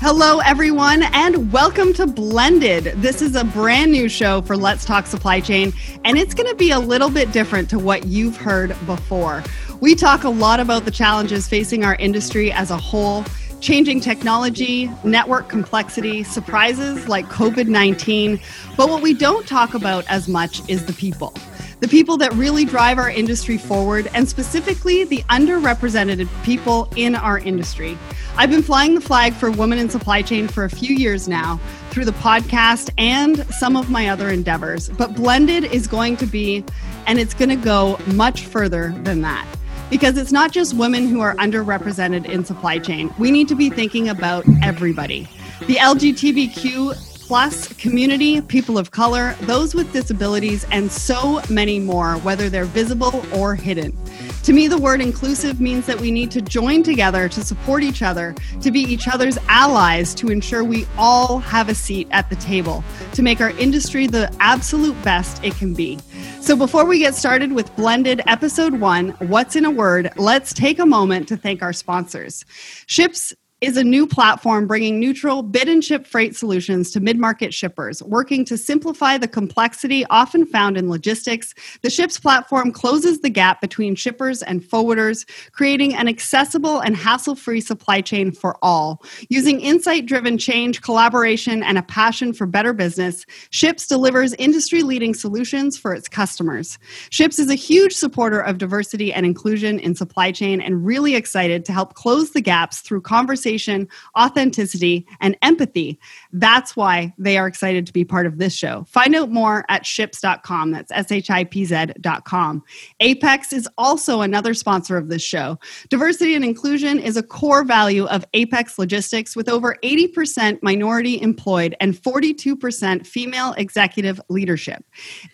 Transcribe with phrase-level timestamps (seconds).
[0.00, 2.84] Hello, everyone, and welcome to Blended.
[2.96, 5.72] This is a brand new show for Let's Talk Supply Chain,
[6.04, 9.42] and it's going to be a little bit different to what you've heard before.
[9.80, 13.24] We talk a lot about the challenges facing our industry as a whole
[13.60, 18.38] changing technology, network complexity, surprises like COVID 19.
[18.76, 21.32] But what we don't talk about as much is the people.
[21.80, 27.38] The people that really drive our industry forward, and specifically the underrepresented people in our
[27.38, 27.98] industry.
[28.36, 31.60] I've been flying the flag for women in supply chain for a few years now
[31.90, 34.88] through the podcast and some of my other endeavors.
[34.88, 36.64] But Blended is going to be,
[37.06, 39.46] and it's going to go much further than that
[39.88, 43.14] because it's not just women who are underrepresented in supply chain.
[43.20, 45.28] We need to be thinking about everybody.
[45.68, 52.50] The LGBTQ plus community, people of color, those with disabilities, and so many more, whether
[52.50, 53.96] they're visible or hidden.
[54.42, 58.02] To me, the word inclusive means that we need to join together to support each
[58.02, 62.36] other, to be each other's allies, to ensure we all have a seat at the
[62.36, 65.98] table, to make our industry the absolute best it can be.
[66.42, 70.78] So, before we get started with Blended Episode 1, What's in a Word, let's take
[70.78, 72.44] a moment to thank our sponsors.
[72.86, 77.54] Shipz is a new platform bringing neutral bid and ship freight solutions to mid market
[77.54, 81.54] shippers, working to simplify the complexity often found in logistics.
[81.82, 87.36] The Shipz platform closes the gap between shippers and forwarders, creating an accessible and hassle
[87.36, 89.02] free supply chain for all.
[89.30, 95.14] Using insight driven change, collaboration, and a passion for better business, Shipz delivers industry leading
[95.14, 96.78] solutions for its customers.
[97.10, 101.64] Shipz is a huge supporter of diversity and inclusion in supply chain and really excited
[101.64, 103.86] to help close the gaps through conversation conversation,
[104.18, 105.98] authenticity, and empathy.
[106.36, 108.84] That's why they are excited to be part of this show.
[108.88, 110.72] Find out more at shipz.com.
[110.72, 112.64] That's S H I P Z.com.
[112.98, 115.60] Apex is also another sponsor of this show.
[115.90, 121.76] Diversity and inclusion is a core value of Apex Logistics with over 80% minority employed
[121.80, 124.84] and 42% female executive leadership.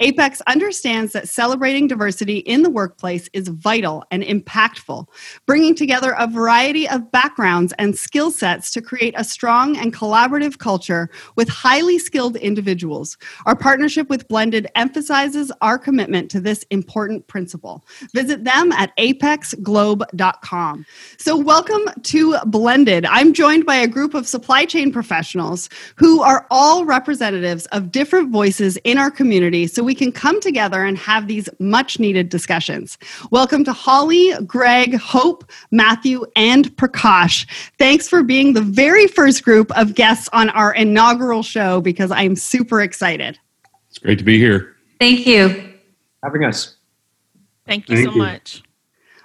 [0.00, 5.06] Apex understands that celebrating diversity in the workplace is vital and impactful,
[5.46, 10.58] bringing together a variety of backgrounds and skill sets to create a strong and collaborative
[10.58, 10.89] culture
[11.36, 13.16] with highly skilled individuals.
[13.46, 17.84] Our partnership with Blended emphasizes our commitment to this important principle.
[18.14, 20.86] Visit them at apexglobe.com.
[21.18, 23.06] So, welcome to Blended.
[23.06, 28.30] I'm joined by a group of supply chain professionals who are all representatives of different
[28.30, 32.98] voices in our community so we can come together and have these much needed discussions.
[33.30, 37.46] Welcome to Holly, Greg, Hope, Matthew, and Prakash.
[37.78, 42.34] Thanks for being the very first group of guests on our inaugural show because I'm
[42.34, 43.38] super excited.
[43.88, 44.76] It's great to be here.
[44.98, 45.74] Thank you.
[46.24, 46.76] Having us.
[47.66, 48.18] Thank you Thank so you.
[48.18, 48.62] much.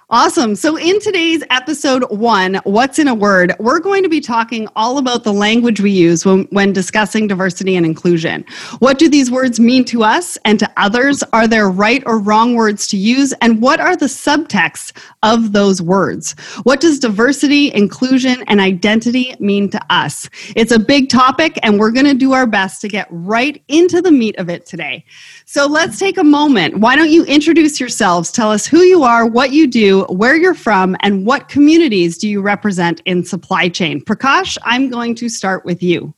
[0.08, 0.54] Awesome.
[0.54, 4.98] So, in today's episode one, What's in a Word, we're going to be talking all
[4.98, 8.44] about the language we use when, when discussing diversity and inclusion.
[8.78, 11.24] What do these words mean to us and to others?
[11.32, 13.32] Are there right or wrong words to use?
[13.40, 16.36] And what are the subtexts of those words?
[16.62, 20.30] What does diversity, inclusion, and identity mean to us?
[20.54, 24.00] It's a big topic, and we're going to do our best to get right into
[24.00, 25.04] the meat of it today.
[25.48, 26.78] So, let's take a moment.
[26.78, 28.32] Why don't you introduce yourselves?
[28.32, 32.28] Tell us who you are, what you do where you're from, and what communities do
[32.28, 34.00] you represent in supply chain.
[34.00, 36.12] Prakash, I'm going to start with you.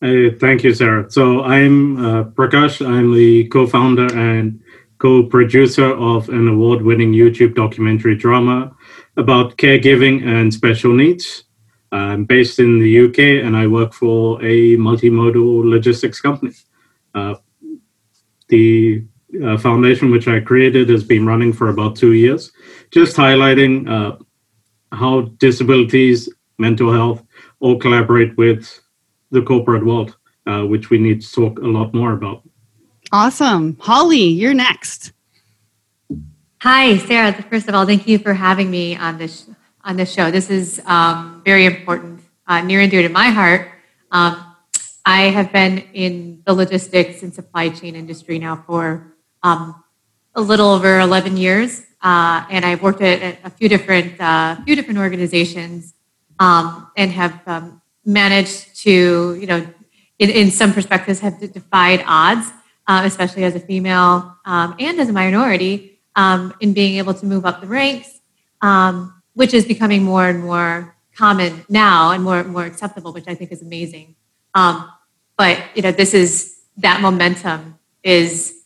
[0.00, 1.10] Hey, thank you, Sarah.
[1.10, 2.86] So I'm uh, Prakash.
[2.86, 4.60] I'm the co-founder and
[4.98, 8.72] co-producer of an award-winning YouTube documentary drama
[9.16, 11.42] about caregiving and special needs.
[11.90, 16.52] I'm based in the UK and I work for a multimodal logistics company.
[17.12, 17.34] Uh,
[18.52, 19.02] the
[19.42, 22.52] uh, foundation, which I created, has been running for about two years
[22.92, 24.16] just highlighting uh,
[24.94, 27.24] how disabilities, mental health,
[27.60, 28.80] all collaborate with
[29.30, 32.42] the corporate world, uh, which we need to talk a lot more about.
[33.10, 33.76] Awesome.
[33.80, 35.12] Holly, you're next.
[36.60, 37.32] Hi, Sarah.
[37.50, 39.48] First of all, thank you for having me on this
[39.84, 40.30] on this show.
[40.30, 43.68] This is um, very important, uh, near and dear to my heart.
[44.12, 44.51] Um,
[45.04, 49.82] I have been in the logistics and supply chain industry now for um,
[50.34, 51.82] a little over 11 years.
[52.00, 55.94] Uh, and I've worked at, a few different uh, few different organizations
[56.38, 59.66] um, and have um, managed to, you know,
[60.18, 62.50] in, in, some perspectives, have defied odds,
[62.86, 67.26] uh, especially as a female um, and as a minority, um, in being able to
[67.26, 68.20] move up the ranks,
[68.60, 73.34] um, which is becoming more and more common now and more more acceptable, which I
[73.34, 74.16] think is amazing.
[74.54, 74.90] Um,
[75.36, 78.64] but you know, this is that momentum is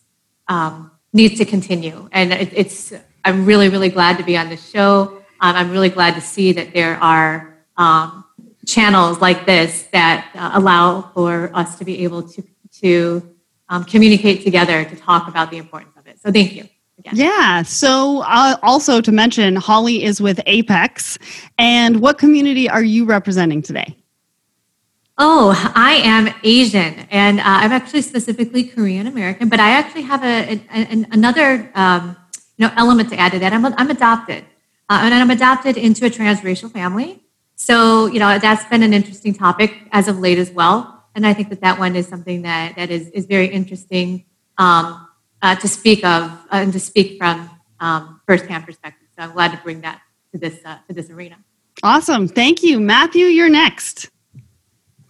[1.12, 2.92] needs to continue, and it, it's
[3.26, 5.22] I'm really, really glad to be on the show.
[5.40, 8.24] Um, I'm really glad to see that there are um,
[8.66, 12.42] channels like this that uh, allow for us to be able to
[12.80, 13.34] to
[13.68, 16.20] um, communicate together to talk about the importance of it.
[16.20, 16.68] So thank you.
[16.98, 17.14] Again.
[17.16, 17.62] Yeah.
[17.62, 21.18] So, uh, also to mention, Holly is with Apex.
[21.58, 23.96] And what community are you representing today?
[25.18, 29.48] Oh, I am Asian, and uh, I'm actually specifically Korean American.
[29.48, 32.14] But I actually have a, a, another um,
[32.58, 33.54] you know element to add to that.
[33.54, 34.44] I'm, I'm adopted,
[34.90, 37.22] uh, and I'm adopted into a transracial family.
[37.54, 41.04] So you know that's been an interesting topic as of late as well.
[41.14, 44.26] And I think that that one is something that that is is very interesting
[44.58, 45.08] um,
[45.40, 47.48] uh, to speak of uh, and to speak from
[47.80, 49.08] um, firsthand perspective.
[49.16, 50.02] So I'm glad to bring that
[50.32, 51.38] to this uh, to this arena.
[51.82, 53.24] Awesome, thank you, Matthew.
[53.24, 54.10] You're next.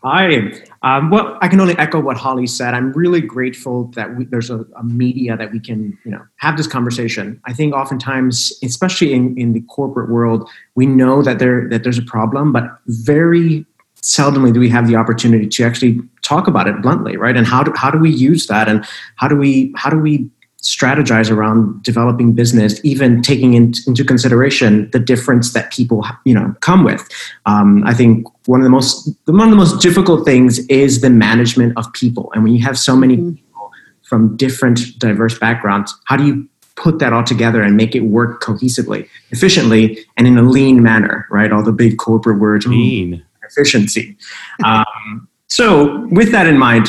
[0.09, 0.53] Hi.
[0.85, 2.75] Um, well, I can only echo what Holly said.
[2.75, 6.57] I'm really grateful that we, there's a, a, media that we can, you know, have
[6.57, 7.41] this conversation.
[7.45, 11.99] I think oftentimes, especially in, in the corporate world, we know that there that there's
[11.99, 13.67] a problem, but very
[14.01, 17.37] seldomly do we have the opportunity to actually talk about it bluntly, right?
[17.37, 18.87] And how do how do we use that, and
[19.17, 20.31] how do we how do we
[20.67, 26.55] strategize around developing business, even taking in, into consideration the difference that people you know
[26.61, 27.09] come with.
[27.47, 31.11] Um, I think one of the most one of the most difficult things is the
[31.11, 33.35] management of people, and when you have so many mm-hmm.
[33.35, 33.71] people
[34.03, 38.43] from different diverse backgrounds, how do you put that all together and make it work
[38.43, 41.27] cohesively, efficiently, and in a lean manner?
[41.31, 44.17] Right, all the big corporate words, lean efficiency.
[44.65, 46.89] Um, so, with that in mind.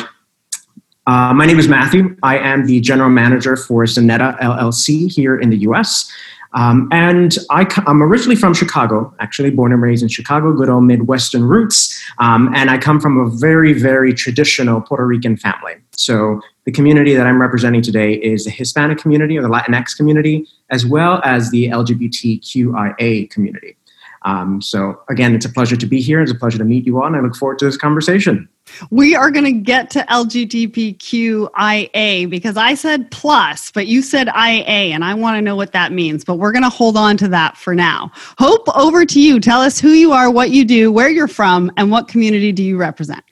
[1.07, 2.17] Uh, my name is Matthew.
[2.21, 6.11] I am the general manager for Zanetta LLC here in the US.
[6.53, 10.83] Um, and I, am originally from Chicago, actually born and raised in Chicago, good old
[10.83, 11.97] Midwestern roots.
[12.17, 15.75] Um, and I come from a very, very traditional Puerto Rican family.
[15.93, 20.45] So the community that I'm representing today is the Hispanic community or the Latinx community,
[20.71, 23.77] as well as the LGBTQIA community.
[24.23, 26.21] Um, so again, it's a pleasure to be here.
[26.21, 28.49] It's a pleasure to meet you all, and I look forward to this conversation.
[28.91, 34.93] We are going to get to LGBTQIA because I said plus, but you said IA,
[34.93, 36.25] and I want to know what that means.
[36.25, 38.11] But we're going to hold on to that for now.
[38.37, 39.39] Hope, over to you.
[39.39, 42.63] Tell us who you are, what you do, where you're from, and what community do
[42.63, 43.23] you represent.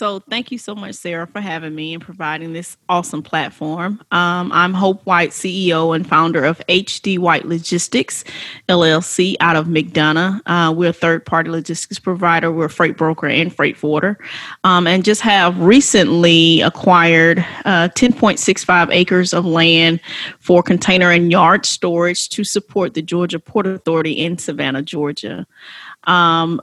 [0.00, 4.00] So, thank you so much, Sarah, for having me and providing this awesome platform.
[4.12, 8.24] Um, I'm Hope White, CEO and founder of HD White Logistics
[8.66, 10.40] LLC out of McDonough.
[10.46, 14.18] Uh, we're a third party logistics provider, we're a freight broker and freight forwarder,
[14.64, 20.00] um, and just have recently acquired uh, 10.65 acres of land
[20.38, 25.46] for container and yard storage to support the Georgia Port Authority in Savannah, Georgia.
[26.04, 26.62] Um,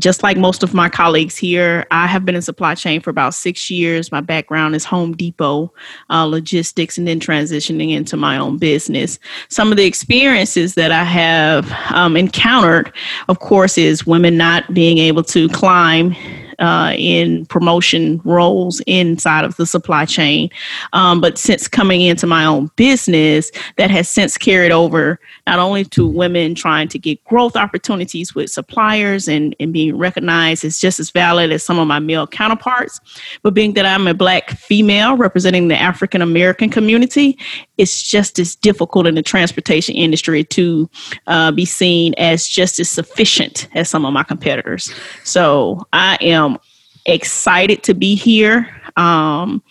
[0.00, 3.34] just like most of my colleagues here, I have been in supply chain for about
[3.34, 4.10] six years.
[4.10, 5.72] My background is Home Depot
[6.08, 9.18] uh, logistics and then transitioning into my own business.
[9.48, 12.92] Some of the experiences that I have um, encountered,
[13.28, 16.16] of course, is women not being able to climb
[16.60, 20.50] uh, in promotion roles inside of the supply chain.
[20.92, 25.84] Um, but since coming into my own business, that has since carried over not only
[25.86, 31.00] to women trying to get growth opportunities with suppliers and, and being recognized as just
[31.00, 33.00] as valid as some of my male counterparts,
[33.42, 37.38] but being that I'm a black female representing the African American community,
[37.80, 40.88] it's just as difficult in the transportation industry to
[41.26, 44.92] uh, be seen as just as sufficient as some of my competitors.
[45.24, 46.58] So I am
[47.06, 49.62] excited to be here um,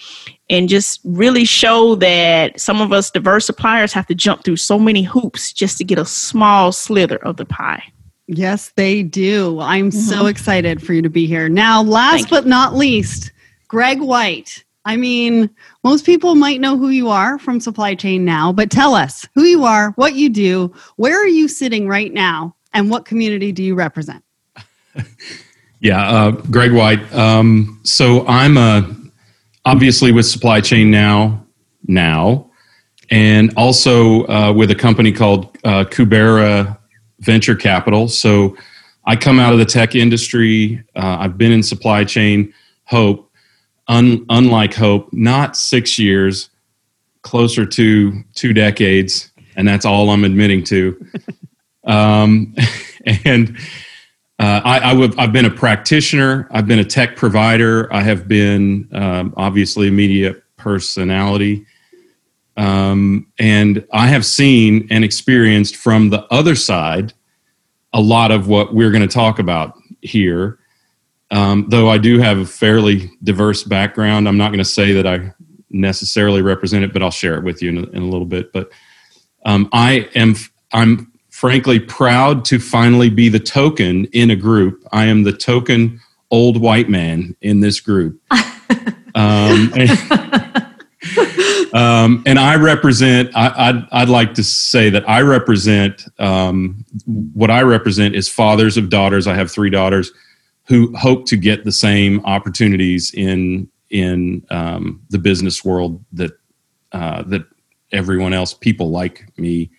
[0.49, 4.79] and just really show that some of us diverse suppliers have to jump through so
[4.79, 7.83] many hoops just to get a small slither of the pie.
[8.25, 9.59] Yes, they do.
[9.59, 9.99] I'm mm-hmm.
[9.99, 11.47] so excited for you to be here.
[11.47, 12.49] Now, last Thank but you.
[12.49, 13.31] not least,
[13.67, 14.63] Greg White.
[14.89, 15.51] I mean,
[15.83, 19.43] most people might know who you are from supply chain now, but tell us who
[19.43, 23.61] you are, what you do, where are you sitting right now, and what community do
[23.61, 24.23] you represent?
[25.79, 27.13] yeah, uh, Greg White.
[27.13, 28.81] Um, so I'm uh,
[29.63, 31.45] obviously with supply chain now,
[31.85, 32.49] now,
[33.11, 36.79] and also uh, with a company called uh, Kubera
[37.19, 38.07] Venture Capital.
[38.07, 38.57] So
[39.05, 40.83] I come out of the tech industry.
[40.95, 42.51] Uh, I've been in supply chain.
[42.85, 43.28] Hope
[43.89, 46.49] un, unlike Hope, not six years,
[47.21, 51.05] closer to two decades, and that's all I'm admitting to.
[51.83, 52.55] um,
[53.25, 53.57] and
[54.39, 56.47] uh, I, I would, I've been a practitioner.
[56.51, 57.93] I've been a tech provider.
[57.93, 61.65] I have been um, obviously a media personality.
[62.55, 67.13] Um, and I have seen and experienced from the other side
[67.93, 70.58] a lot of what we're going to talk about here.
[71.31, 75.05] Um, though I do have a fairly diverse background, I'm not going to say that
[75.05, 75.33] I
[75.69, 78.51] necessarily represent it, but I'll share it with you in a, in a little bit.
[78.51, 78.71] But
[79.45, 80.35] um, I am
[80.73, 84.83] I'm frankly proud to finally be the token in a group.
[84.91, 85.99] I am the token
[86.31, 88.21] old white man in this group.
[88.31, 89.89] um, and,
[91.73, 97.49] um, and, I represent, I, would I'd like to say that I represent, um, what
[97.49, 99.25] I represent is fathers of daughters.
[99.27, 100.11] I have three daughters
[100.69, 106.31] who hope to get the same opportunities in, in um, the business world that,
[106.91, 107.41] uh, that
[107.91, 109.71] everyone else, people like me,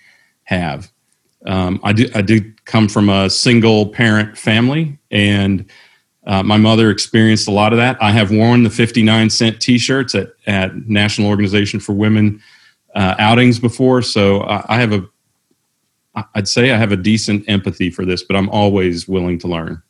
[0.42, 0.90] have.
[1.46, 5.64] Um, I, did, I did come from a single parent family, and
[6.26, 7.96] uh, my mother experienced a lot of that.
[8.02, 12.42] I have worn the 59 cent t shirts at, at National Organization for Women
[12.96, 15.06] uh, outings before, so I, I have a
[16.34, 19.80] I'd say I have a decent empathy for this, but I'm always willing to learn.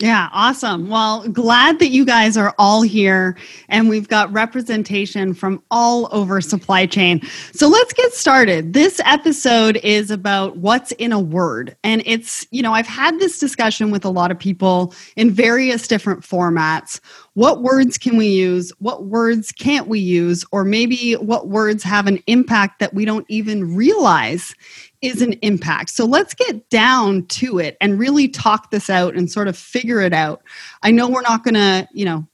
[0.00, 0.88] Yeah, awesome.
[0.88, 3.36] Well, glad that you guys are all here
[3.68, 7.20] and we've got representation from all over supply chain.
[7.52, 8.72] So let's get started.
[8.72, 11.76] This episode is about what's in a word.
[11.84, 15.86] And it's, you know, I've had this discussion with a lot of people in various
[15.86, 16.98] different formats.
[17.34, 18.72] What words can we use?
[18.78, 20.44] What words can't we use?
[20.50, 24.54] Or maybe what words have an impact that we don't even realize
[25.00, 25.90] is an impact.
[25.90, 30.00] So let's get down to it and really talk this out and sort of figure
[30.00, 30.42] it out.
[30.82, 32.26] I know we're not going to, you know,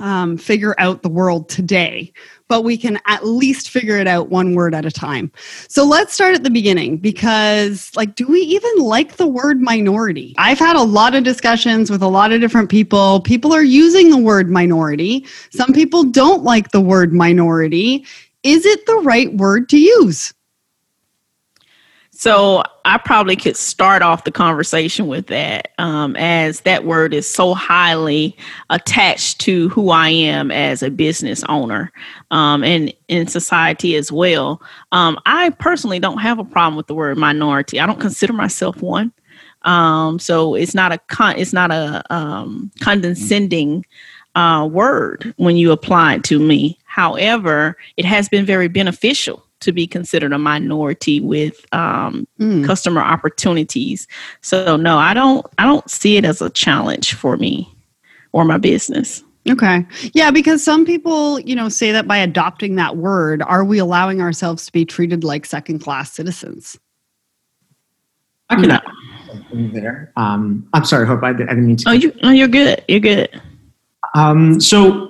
[0.00, 2.12] um, figure out the world today,
[2.48, 5.30] but we can at least figure it out one word at a time.
[5.68, 10.34] So let's start at the beginning because, like, do we even like the word minority?
[10.38, 13.20] I've had a lot of discussions with a lot of different people.
[13.20, 18.04] People are using the word minority, some people don't like the word minority.
[18.44, 20.32] Is it the right word to use?
[22.18, 27.28] So I probably could start off the conversation with that, um, as that word is
[27.28, 28.36] so highly
[28.70, 31.92] attached to who I am as a business owner,
[32.32, 34.60] um, and in society as well.
[34.90, 37.78] Um, I personally don't have a problem with the word minority.
[37.78, 39.12] I don't consider myself one,
[39.62, 43.86] um, so it's not a con- it's not a um, condescending
[44.34, 46.80] uh, word when you apply it to me.
[46.84, 52.64] However, it has been very beneficial to be considered a minority with um, mm.
[52.64, 54.06] customer opportunities.
[54.40, 55.46] So no, I don't.
[55.58, 57.72] I don't see it as a challenge for me
[58.32, 59.22] or my business.
[59.48, 59.86] Okay.
[60.12, 64.20] Yeah, because some people, you know, say that by adopting that word, are we allowing
[64.20, 66.78] ourselves to be treated like second class citizens?
[68.50, 69.70] I can no.
[69.72, 70.12] there.
[70.16, 71.88] Um, I'm sorry, hope I, I didn't mean to.
[71.88, 72.82] Oh, you, oh, you're good.
[72.88, 73.40] You're good.
[74.14, 75.07] Um, so,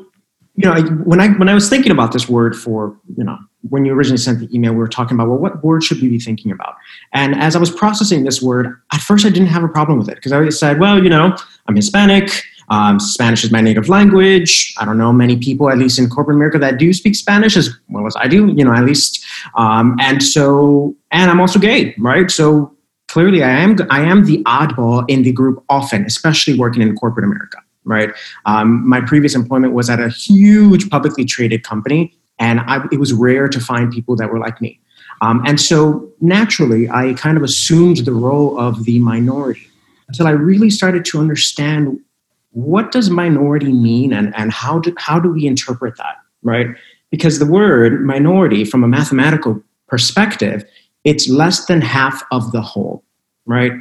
[0.58, 3.38] you know, I, when I when I was thinking about this word for you know
[3.70, 6.08] when you originally sent the email, we were talking about, well, what word should we
[6.08, 6.74] be thinking about?
[7.12, 10.08] And as I was processing this word, at first I didn't have a problem with
[10.08, 11.36] it because I said, well, you know,
[11.68, 12.42] I'm Hispanic.
[12.70, 14.74] Um, Spanish is my native language.
[14.78, 17.70] I don't know many people, at least in corporate America, that do speak Spanish as
[17.88, 19.24] well as I do, you know, at least.
[19.54, 22.30] Um, and so, and I'm also gay, right?
[22.30, 26.94] So clearly I am, I am the oddball in the group often, especially working in
[26.96, 27.58] corporate America
[27.88, 28.10] right?
[28.46, 33.12] Um, my previous employment was at a huge publicly traded company and I, it was
[33.12, 34.78] rare to find people that were like me.
[35.20, 39.68] Um, and so naturally, I kind of assumed the role of the minority
[40.06, 41.98] until I really started to understand
[42.52, 46.68] what does minority mean and, and how, do, how do we interpret that, right?
[47.10, 50.64] Because the word minority, from a mathematical perspective,
[51.04, 53.02] it's less than half of the whole,
[53.46, 53.72] right?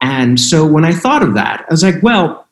[0.00, 2.45] And so when I thought of that, I was like, well,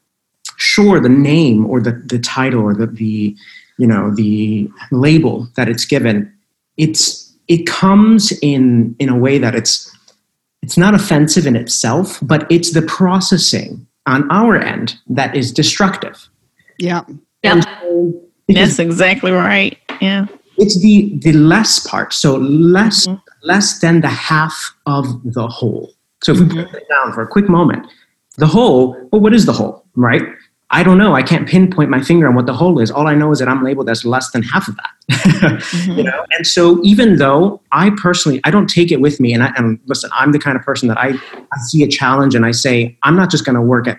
[0.56, 3.37] sure, the name or the, the title or the, the,
[3.78, 6.32] you know the label that it's given
[6.76, 9.94] it's it comes in in a way that it's
[10.62, 16.28] it's not offensive in itself but it's the processing on our end that is destructive.
[16.78, 17.04] Yeah.
[17.42, 17.61] Yeah.
[17.61, 19.78] So that's exactly right.
[20.00, 20.26] Yeah.
[20.58, 23.18] It's the the less part so less mm-hmm.
[23.42, 25.92] less than the half of the whole.
[26.23, 26.54] So if we mm-hmm.
[26.54, 27.87] break it down for a quick moment
[28.37, 30.23] the whole well what is the whole right
[30.75, 31.14] I don't know.
[31.14, 32.90] I can't pinpoint my finger on what the whole is.
[32.90, 34.90] All I know is that I'm labeled as less than half of that.
[35.12, 35.93] mm-hmm.
[35.93, 39.45] You know, and so even though I personally I don't take it with me, and,
[39.45, 42.45] I, and listen, I'm the kind of person that I, I see a challenge and
[42.45, 43.99] I say I'm not just going to work at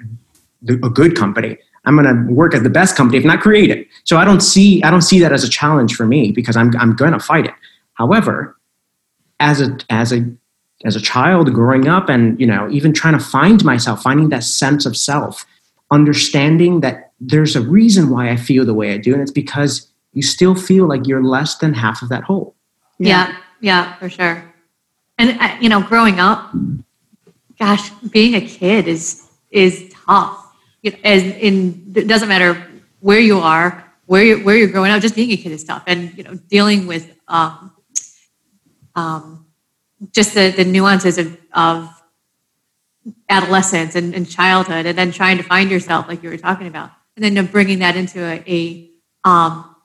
[0.63, 1.58] the, a good company.
[1.86, 3.88] I'm going to work at the best company, if not create it.
[4.03, 6.75] So I don't see I don't see that as a challenge for me because I'm
[6.77, 7.53] I'm going to fight it.
[7.94, 8.58] However,
[9.39, 10.29] as a as a
[10.84, 14.44] as a child growing up and you know even trying to find myself finding that
[14.44, 15.46] sense of self
[15.92, 19.92] understanding that there's a reason why I feel the way I do, and it's because
[20.13, 22.56] you still feel like you're less than half of that whole.
[23.00, 24.54] Yeah, yeah, yeah for sure.
[25.18, 26.54] And uh, you know, growing up,
[27.60, 30.42] gosh, being a kid is is tough.
[31.04, 32.62] As in, it doesn't matter
[33.00, 35.01] where you are, where you're, where you're growing up.
[35.01, 37.72] Just being a kid is tough, and you know, dealing with um,
[38.96, 39.46] um,
[40.12, 41.89] just the, the nuances of, of
[43.29, 46.89] adolescence and, and, childhood and then trying to find yourself like you were talking about
[47.15, 49.75] and then bringing that into a, a um,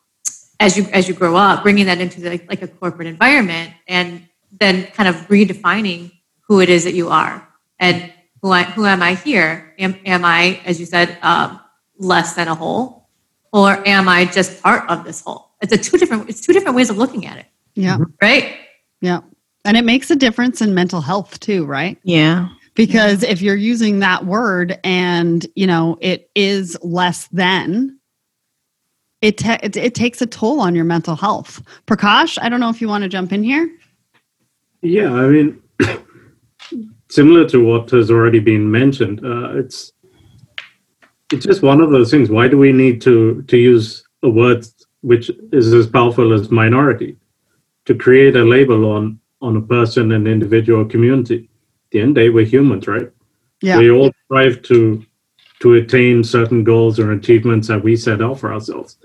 [0.58, 4.26] as you as you grow up bringing that into the, like a corporate environment and
[4.58, 6.12] then kind of redefining
[6.48, 7.46] who it is that you are
[7.78, 8.12] and
[8.42, 9.74] who I, who am I here?
[9.78, 11.60] Am, am I as you said um,
[11.98, 13.08] less than a whole
[13.52, 15.50] or am I just part of this whole?
[15.60, 17.46] It's a two different it's two different ways of looking at it.
[17.74, 17.98] Yeah.
[18.22, 18.56] Right?
[19.02, 19.20] Yeah.
[19.66, 21.98] And it makes a difference in mental health too right?
[22.02, 27.98] Yeah because if you're using that word and you know it is less than
[29.22, 31.62] it, te- it, it takes a toll on your mental health.
[31.86, 33.70] Prakash i don't know if you want to jump in here.
[34.82, 35.62] Yeah i mean
[37.10, 39.92] similar to what has already been mentioned uh, it's
[41.32, 42.30] it's just one of those things.
[42.30, 44.66] Why do we need to to use a word
[45.02, 47.16] which is as powerful as minority
[47.86, 51.49] to create a label on on a person an individual community
[51.90, 53.10] the end day we're humans right?
[53.62, 53.78] Yeah.
[53.78, 55.04] We all strive to
[55.60, 58.96] to attain certain goals or achievements that we set out for ourselves.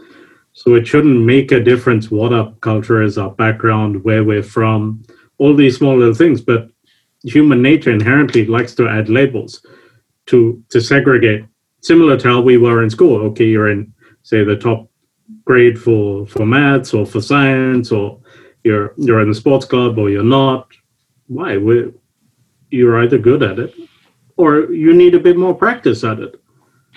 [0.53, 5.03] So it shouldn't make a difference what our culture is our background where we're from
[5.37, 6.39] all these small little things.
[6.39, 6.69] But
[7.23, 9.65] human nature inherently likes to add labels
[10.27, 11.45] to to segregate
[11.81, 13.21] similar to how we were in school.
[13.27, 14.89] Okay you're in say the top
[15.43, 18.19] grade for for maths or for science or
[18.63, 20.67] you're you're in the sports club or you're not.
[21.27, 21.57] Why?
[21.57, 21.91] We
[22.75, 23.73] you're either good at it
[24.37, 26.33] or you need a bit more practice at it.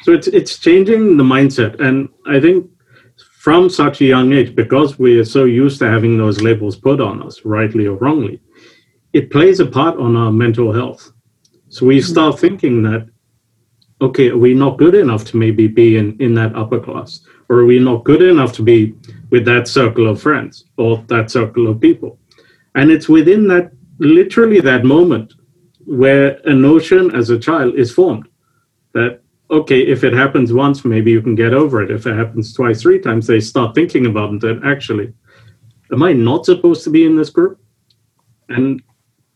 [0.03, 2.71] So it's it's changing the mindset, and I think
[3.39, 7.01] from such a young age, because we are so used to having those labels put
[7.01, 8.41] on us, rightly or wrongly,
[9.13, 11.13] it plays a part on our mental health.
[11.69, 12.13] So we mm-hmm.
[12.13, 13.09] start thinking that,
[14.01, 17.21] okay, are we not good enough to maybe be in, in that upper class?
[17.49, 18.95] Or are we not good enough to be
[19.31, 22.19] with that circle of friends or that circle of people?
[22.75, 25.35] And it's within that, literally that moment,
[25.89, 28.29] where a notion as a child is formed.
[28.93, 31.91] That okay if it happens once maybe you can get over it.
[31.91, 35.15] If it happens twice three times they start thinking about it and actually
[35.91, 37.59] am i not supposed to be in this group?
[38.51, 38.83] And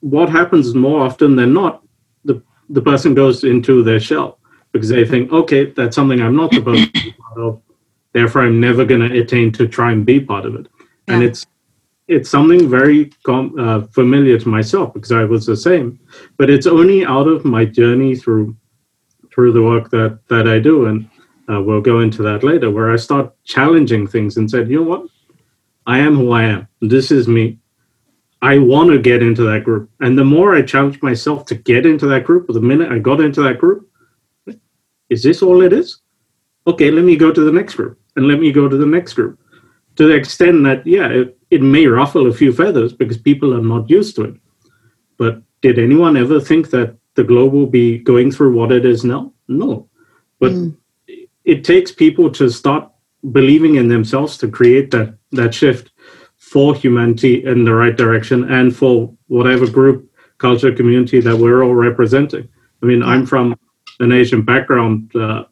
[0.01, 1.83] what happens more often than not
[2.27, 4.39] the the person goes into their shell
[4.73, 7.63] because they think okay that's something i'm not supposed to be part of.
[8.13, 10.67] Therefore i'm never going to attain to try and be part of it.
[11.09, 11.15] Yeah.
[11.15, 11.47] and it's
[12.09, 15.99] it's something very com- uh, familiar to myself because I was the same.
[16.37, 18.57] But it's only out of my journey through
[19.33, 21.09] through the work that that I do, and
[21.49, 24.89] uh, we'll go into that later, where I start challenging things and said, you know
[24.89, 25.07] what,
[25.87, 26.69] I am who I am.
[26.81, 27.59] This is me.
[28.43, 31.87] I want to get into that group, and the more I challenge myself to get
[31.87, 33.89] into that group, the minute I got into that group,
[35.09, 36.01] is this all it is?
[36.67, 39.15] Okay, let me go to the next group, and let me go to the next
[39.15, 39.39] group,
[39.97, 41.09] to the extent that yeah.
[41.09, 44.35] It, it may ruffle a few feathers because people are not used to it.
[45.19, 49.05] But did anyone ever think that the globe will be going through what it is
[49.05, 49.35] now?
[49.49, 49.87] No.
[50.41, 50.75] But mm.
[51.45, 52.91] it takes people to start
[53.33, 55.93] believing in themselves to create that that shift
[56.39, 61.75] for humanity in the right direction and for whatever group, culture, community that we're all
[61.75, 62.49] representing.
[62.83, 63.59] I mean, I'm from
[64.01, 65.45] an Asian background uh,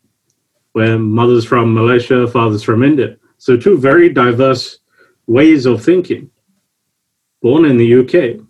[0.73, 3.17] where mother's from Malaysia, father's from India.
[3.37, 4.80] So two very diverse
[5.31, 6.31] ways of thinking.
[7.41, 8.45] Born in the UK,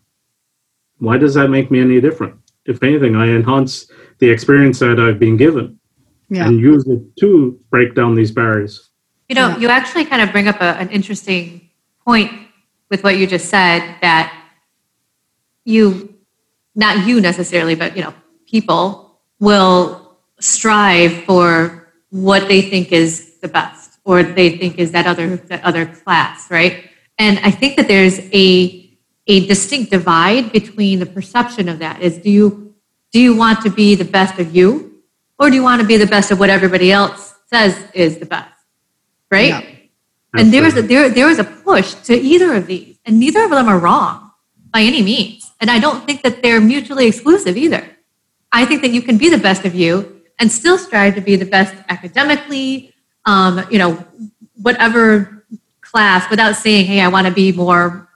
[0.99, 2.37] why does that make me any different?
[2.65, 5.79] If anything, I enhance the experience that I've been given
[6.29, 6.47] yeah.
[6.47, 8.91] and use it to break down these barriers.
[9.29, 9.59] You know, yeah.
[9.59, 11.71] you actually kind of bring up a, an interesting
[12.05, 12.33] point
[12.91, 14.35] with what you just said that
[15.65, 16.15] you,
[16.75, 18.15] not you necessarily, but you know,
[18.47, 25.07] people will strive for what they think is the best or they think is that
[25.07, 26.91] other that other class, right?
[27.19, 28.81] And I think that there's a
[29.27, 32.75] a distinct divide between the perception of that is do you
[33.13, 35.03] do you want to be the best of you
[35.39, 38.27] or do you want to be the best of what everybody else says is the
[38.27, 38.51] best
[39.31, 40.41] right yeah.
[40.41, 43.45] and there is a there, there is a push to either of these and neither
[43.45, 44.33] of them are wrong
[44.73, 47.85] by any means and i don't think that they're mutually exclusive either
[48.53, 51.37] i think that you can be the best of you and still strive to be
[51.37, 52.90] the best academically
[53.25, 54.05] um, you know,
[54.57, 55.45] whatever
[55.81, 58.09] class without saying, hey, I want to be more.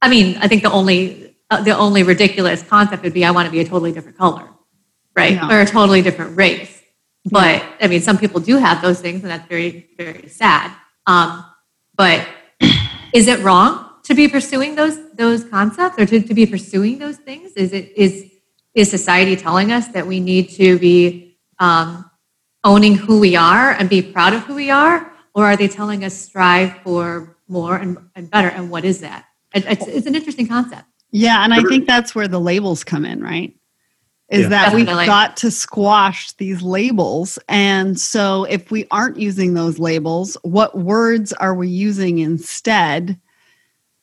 [0.00, 3.46] I mean, I think the only uh, the only ridiculous concept would be I want
[3.46, 4.48] to be a totally different color,
[5.16, 5.50] right, yeah.
[5.50, 6.82] or a totally different race.
[7.24, 10.72] But I mean, some people do have those things, and that's very very sad.
[11.06, 11.44] Um,
[11.96, 12.26] but
[13.12, 17.16] is it wrong to be pursuing those those concepts or to, to be pursuing those
[17.16, 17.52] things?
[17.52, 18.30] Is it is
[18.74, 22.07] is society telling us that we need to be um,
[22.64, 25.12] owning who we are and be proud of who we are?
[25.34, 28.48] Or are they telling us strive for more and, and better?
[28.48, 29.26] And what is that?
[29.54, 30.84] it's, it's an interesting concept.
[31.10, 33.54] Yeah, and I think that's where the labels come in, right?
[34.28, 34.48] Is Yeah.
[34.48, 37.38] that we've got to squash these labels.
[37.48, 43.18] And so if we aren't using those labels, what words are we using instead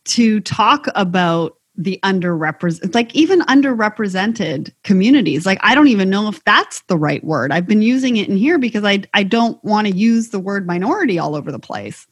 [0.05, 5.45] to talk about the underrepresented, like even underrepresented communities?
[5.45, 7.51] Like, I don't even know if that's the right word.
[7.51, 10.65] I've been using it in here because I, I don't want to use the word
[10.65, 12.07] minority all over the place.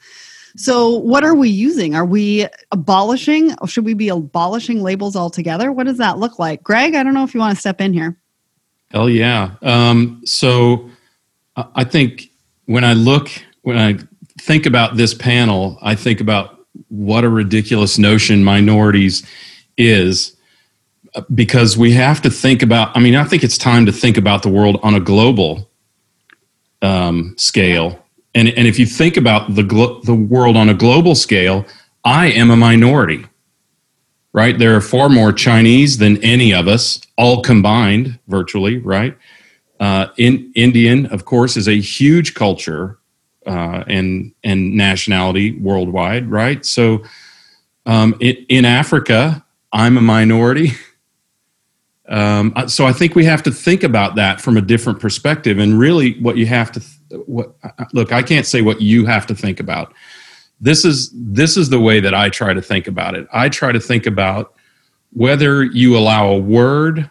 [0.55, 1.95] So, what are we using?
[1.95, 3.55] Are we abolishing?
[3.65, 5.71] Should we be abolishing labels altogether?
[5.71, 6.61] What does that look like?
[6.61, 8.17] Greg, I don't know if you want to step in here.
[8.91, 9.55] Hell yeah.
[9.63, 10.89] Um, so
[11.55, 12.29] I think
[12.65, 13.29] when I look,
[13.63, 13.97] when I
[14.39, 19.25] think about this panel, I think about what a ridiculous notion minorities
[19.77, 20.35] is
[21.15, 24.17] uh, because we have to think about, I mean, I think it's time to think
[24.17, 25.69] about the world on a global
[26.81, 28.03] um, scale.
[28.35, 31.65] And, and if you think about the, glo- the world on a global scale,
[32.03, 33.25] I am a minority
[34.33, 34.57] right?
[34.57, 39.15] There are far more Chinese than any of us, all combined, virtually, right?
[39.79, 42.97] Uh, in Indian, of course, is a huge culture
[43.45, 46.65] uh, and and nationality worldwide, right?
[46.65, 47.03] So,
[47.85, 49.42] um, in, in Africa,
[49.73, 50.71] I'm a minority.
[52.07, 55.79] Um, so I think we have to think about that from a different perspective, and
[55.79, 57.55] really, what you have to th- what
[57.93, 58.11] look.
[58.11, 59.93] I can't say what you have to think about
[60.63, 63.27] this is this is the way that I try to think about it.
[63.33, 64.53] I try to think about
[65.11, 67.09] whether you allow a word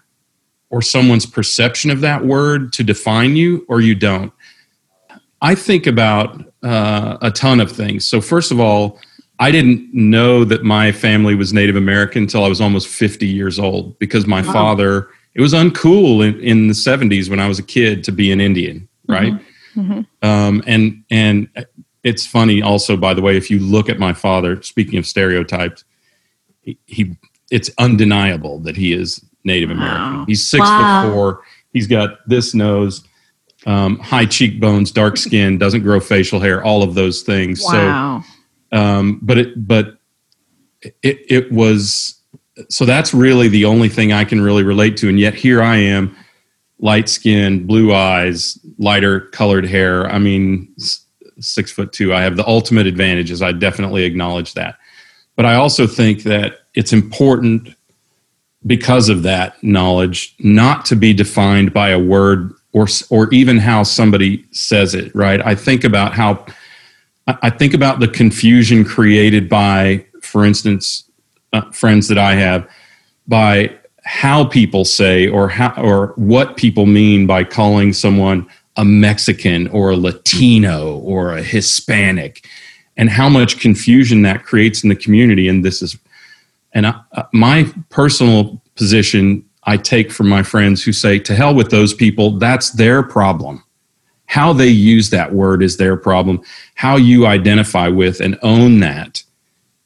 [0.71, 4.33] or someone's perception of that word to define you or you don't.
[5.43, 8.07] I think about uh, a ton of things.
[8.07, 8.99] So first of all,
[9.43, 13.59] I didn't know that my family was Native American until I was almost 50 years
[13.59, 14.53] old because my Wow.
[14.53, 15.09] father.
[15.35, 18.41] It was uncool in, in the 70s when I was a kid to be an
[18.41, 19.33] Indian, right?
[19.75, 20.07] Mhm.
[20.23, 21.49] Um, and and
[22.05, 25.85] it's funny also, by the way, if you look at my father, speaking of stereotypes,
[26.61, 27.17] he, he
[27.51, 29.77] it's undeniable that he is Native Wow.
[29.77, 30.25] American.
[30.27, 30.77] He's six Wow.
[31.01, 31.41] foot four.
[31.73, 33.03] He's got this nose,
[33.65, 37.63] um, high cheekbones, dark skin, doesn't grow facial hair, all of those things.
[37.63, 38.23] Wow.
[38.23, 38.32] So,
[38.73, 39.99] um, but it but
[41.03, 42.21] it it was
[42.69, 45.77] so that's really the only thing I can really relate to, and yet here I
[45.77, 46.17] am,
[46.79, 50.11] light skin, blue eyes, lighter colored hair.
[50.11, 50.75] I mean,
[51.39, 52.15] six foot two.
[52.15, 53.43] I have the ultimate advantages.
[53.43, 54.77] I definitely acknowledge that.
[55.37, 57.75] But I also think that it's important
[58.67, 63.83] because of that knowledge not to be defined by a word or or even how
[63.83, 65.45] somebody says it, right?
[65.45, 66.47] I think about how
[67.43, 71.05] I think about the confusion created by, for instance,
[71.53, 72.69] uh, friends that I have
[73.27, 79.69] by how people say or how or what people mean by calling someone a Mexican
[79.69, 82.47] or a Latino or a Hispanic,
[82.97, 85.47] and how much confusion that creates in the community.
[85.47, 85.97] And this is,
[86.73, 91.55] and I, uh, my personal position I take from my friends who say, "To hell
[91.55, 92.39] with those people.
[92.39, 93.63] That's their problem."
[94.33, 96.41] How they use that word is their problem.
[96.75, 99.23] How you identify with and own that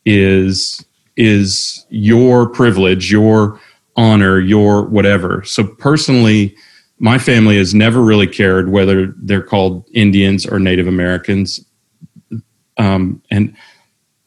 [0.05, 0.85] is
[1.17, 3.61] is your privilege, your
[3.97, 5.43] honor, your whatever.
[5.43, 6.55] So personally,
[7.01, 11.65] my family has never really cared whether they're called Indians or Native Americans,
[12.77, 13.53] um, and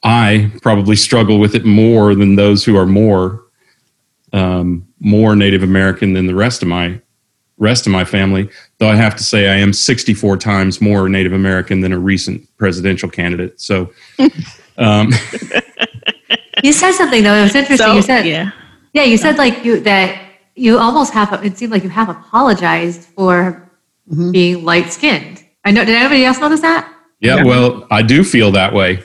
[0.04, 3.46] I probably struggle with it more than those who are more
[4.34, 7.00] um, more Native American than the rest of my
[7.60, 8.50] rest of my family.
[8.80, 12.48] Though I have to say, I am 64 times more Native American than a recent
[12.58, 13.62] presidential candidate.
[13.62, 13.92] So.
[14.82, 15.12] Um,
[16.64, 17.34] You said something though.
[17.36, 17.86] It was interesting.
[17.88, 18.52] So, you said, yeah.
[18.94, 19.04] yeah.
[19.04, 20.22] you said like you that
[20.56, 21.44] you almost have.
[21.46, 23.70] It seemed like you have apologized for
[24.10, 24.32] Mhm.
[24.32, 25.44] being light skinned.
[25.66, 25.84] I know.
[25.86, 26.90] Did anybody else notice that?
[27.20, 27.44] Yeah, Yeah.
[27.44, 29.04] well, I do feel that way.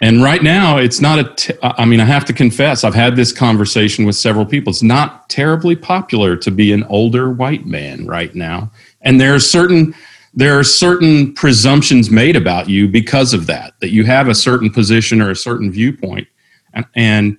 [0.00, 1.34] And right now, it's not a.
[1.34, 4.70] T- I mean, I have to confess, I've had this conversation with several people.
[4.70, 8.70] It's not terribly popular to be an older white man right now,
[9.02, 9.94] and there are certain
[10.34, 13.74] there are certain presumptions made about you because of that.
[13.80, 16.28] That you have a certain position or a certain viewpoint,
[16.74, 17.38] and, and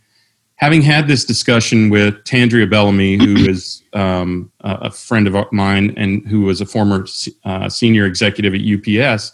[0.56, 6.28] having had this discussion with Tandreia Bellamy, who is um, a friend of mine and
[6.28, 7.06] who was a former
[7.46, 9.32] uh, senior executive at UPS,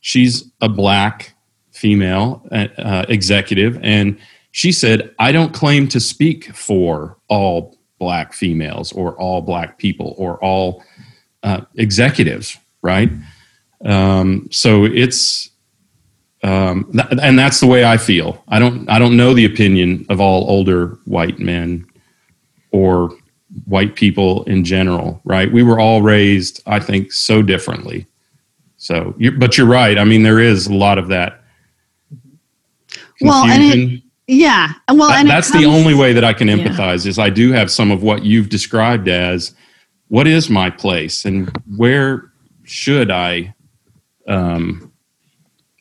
[0.00, 1.33] she's a black
[1.84, 4.18] female uh, uh, executive, and
[4.52, 10.14] she said, "I don't claim to speak for all black females or all black people
[10.16, 10.82] or all
[11.42, 13.10] uh, executives, right?"
[13.84, 15.50] Um, so it's
[16.42, 18.42] um, th- and that's the way I feel.
[18.48, 21.86] I don't I don't know the opinion of all older white men
[22.70, 23.14] or
[23.66, 25.52] white people in general, right?
[25.52, 28.06] We were all raised, I think, so differently.
[28.78, 29.96] So, you're, but you're right.
[29.98, 31.43] I mean, there is a lot of that
[33.24, 34.02] Well, and it- confusion.
[34.26, 34.72] Yeah.
[34.88, 36.56] Well, That- and it that's the only way that I can Yeah.
[36.56, 39.52] empathize is I do have some of what you've described as
[40.08, 42.30] what is my place and where
[42.64, 43.54] should I
[44.26, 44.90] um,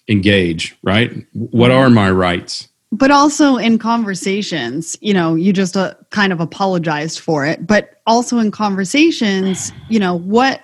[0.10, 1.26] engage, right?
[1.34, 2.68] What are my rights?
[2.96, 8.00] but also in conversations you know you just uh, kind of apologized for it but
[8.06, 10.62] also in conversations you know what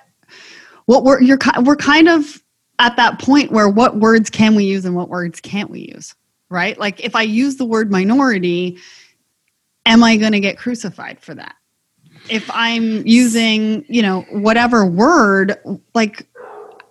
[0.86, 2.40] what we're you're we're kind of
[2.78, 6.14] at that point where what words can we use and what words can't we use
[6.50, 8.78] right like if i use the word minority
[9.86, 11.56] am i going to get crucified for that
[12.30, 15.56] if i'm using you know whatever word
[15.94, 16.28] like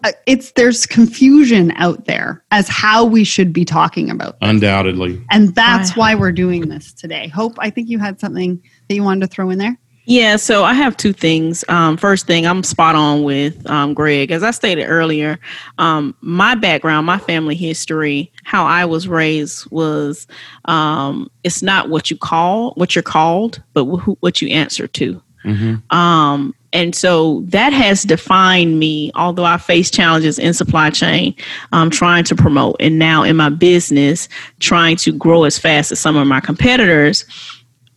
[0.04, 4.48] uh, it's there's confusion out there as how we should be talking about this.
[4.48, 5.20] Undoubtedly.
[5.30, 5.96] And that's Right.
[5.96, 7.26] why we're doing this today.
[7.26, 9.76] Hope, I think you had something that you wanted to throw in there.
[10.08, 11.66] Yeah, so I have two things.
[11.68, 14.30] Um, first thing, I'm spot on with um, Greg.
[14.30, 15.38] As I stated earlier,
[15.76, 20.26] um, my background, my family history, how I was raised was
[20.64, 25.20] um, it's not what you call, what you're called, but wh- what you answer to.
[25.44, 25.92] Mhm.
[25.92, 31.34] Um, and so that has defined me, although I face challenges in supply chain,
[31.72, 34.26] um, trying to promote, and now in my business,
[34.60, 37.26] trying to grow as fast as some of my competitors.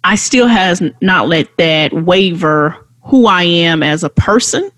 [0.04, 4.72] I still has not let that waver who I am as a person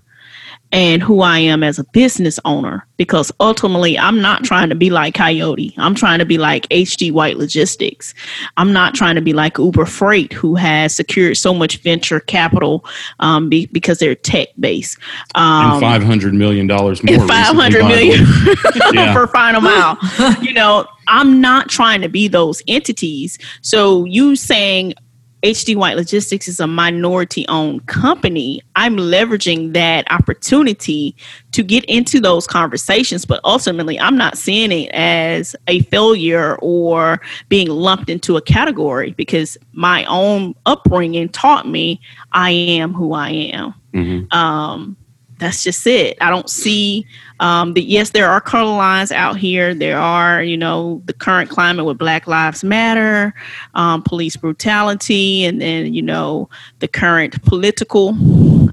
[0.73, 4.89] and who I am as a business owner because ultimately I'm not trying to be
[4.89, 5.71] like Coyote.
[5.77, 8.15] I'm trying to be like HD White Logistics.
[8.57, 12.83] I'm not trying to be like Uber Freight who has secured so much venture capital
[13.19, 14.97] um, be, because they're tech based.
[15.36, 17.19] Um, and five hundred million dollars more.
[17.19, 18.93] and 500 recently, million by the way.
[18.93, 19.13] Yeah.
[19.13, 19.97] for final mile.
[20.41, 23.38] you know, I'm not trying to be those entities.
[23.62, 24.95] So you saying
[25.43, 31.15] HD White Logistics is a minority owned company, I'm leveraging that opportunity
[31.51, 37.19] to get into those conversations, but ultimately I'm not seeing it as a failure or
[37.49, 41.99] being lumped into a category because my own upbringing taught me
[42.32, 44.34] I am who I am Mhm.
[44.34, 44.95] um,
[45.39, 46.17] that's just it.
[46.21, 47.06] I don't see
[47.43, 47.73] um.
[47.75, 49.75] Yes, there are color lines out here.
[49.75, 53.34] There are, you know, the current climate with Black Lives Matter,
[53.75, 58.15] um, police brutality, and then you know the current political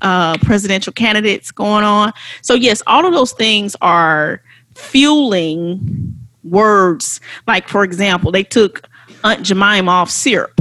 [0.02, 2.12] uh, presidential candidates going on.
[2.42, 4.42] So yes, all of those things are
[4.74, 7.20] fueling words.
[7.46, 8.88] Like for example, they took
[9.24, 10.58] Aunt Jemima off syrup.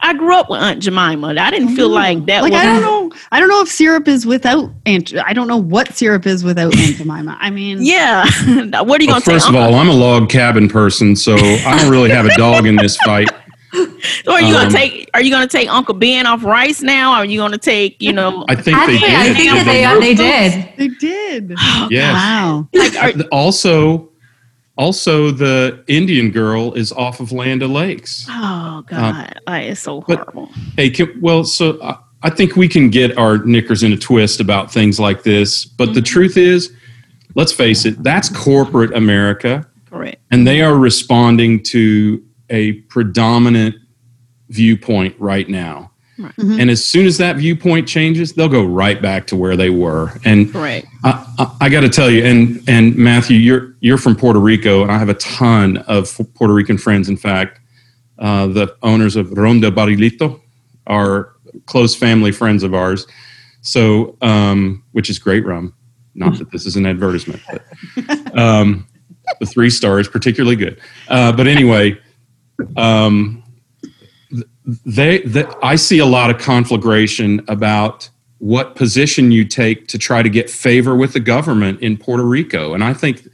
[0.00, 1.34] I grew up with Aunt Jemima.
[1.38, 3.12] I didn't feel like that like was I don't know.
[3.32, 5.12] I don't know if syrup is without Aunt.
[5.16, 7.36] I don't know what syrup is without Aunt Jemima.
[7.40, 8.24] I mean, Yeah.
[8.82, 11.34] what are you Well, going to first of all, I'm a log cabin person, so
[11.36, 13.28] I don't really have a dog in this fight.
[13.74, 15.10] are you going um, to take?
[15.12, 17.12] Are you going to take Uncle Ben off rice now?
[17.12, 18.00] Or are you going to take?
[18.00, 19.14] You know, I think Actually, they did.
[19.14, 20.76] I think that they, uh, they did.
[20.78, 21.54] they did.
[21.90, 22.14] Yes.
[22.14, 22.68] Wow.
[22.72, 24.07] like are, Also,
[24.78, 28.26] also the Indian girl is off of Land O'Lakes.
[28.30, 30.50] oh uh, God, like, it's so but- horrible.
[30.76, 34.40] Hey, can, well, so I, I think we can get our knickers in a twist
[34.40, 36.04] about things like this, but the mm-hmm.
[36.04, 36.72] truth is,
[37.34, 40.20] let's face it, that's corporate America, Correct.
[40.30, 43.76] and they are responding to a predominant
[44.48, 45.90] viewpoint right now.
[46.18, 46.34] Right.
[46.36, 46.60] Mhm.
[46.60, 50.12] And as soon as that viewpoint changes, they'll go right back to where they were.
[50.24, 50.86] And Correct.
[51.04, 54.82] I, I, I got to tell you, and and Matthew, you're you're from Puerto Rico,
[54.82, 57.08] and I have a ton of Puerto Rican friends.
[57.08, 57.60] In fact,
[58.18, 60.40] uh, the owners of Ron del Barrilito
[60.88, 61.32] are
[61.66, 63.06] close family friends of ours.
[63.60, 65.74] So, um, which is great rum.
[66.14, 68.86] Not that this is an advertisement, but um,
[69.38, 70.80] the three stars particularly good.
[71.08, 71.96] Uh, but anyway,
[72.76, 73.42] um,
[74.84, 80.22] they, they I see a lot of conflagration about what position you take to try
[80.22, 83.26] to get favor with the government in Puerto Rico, and I think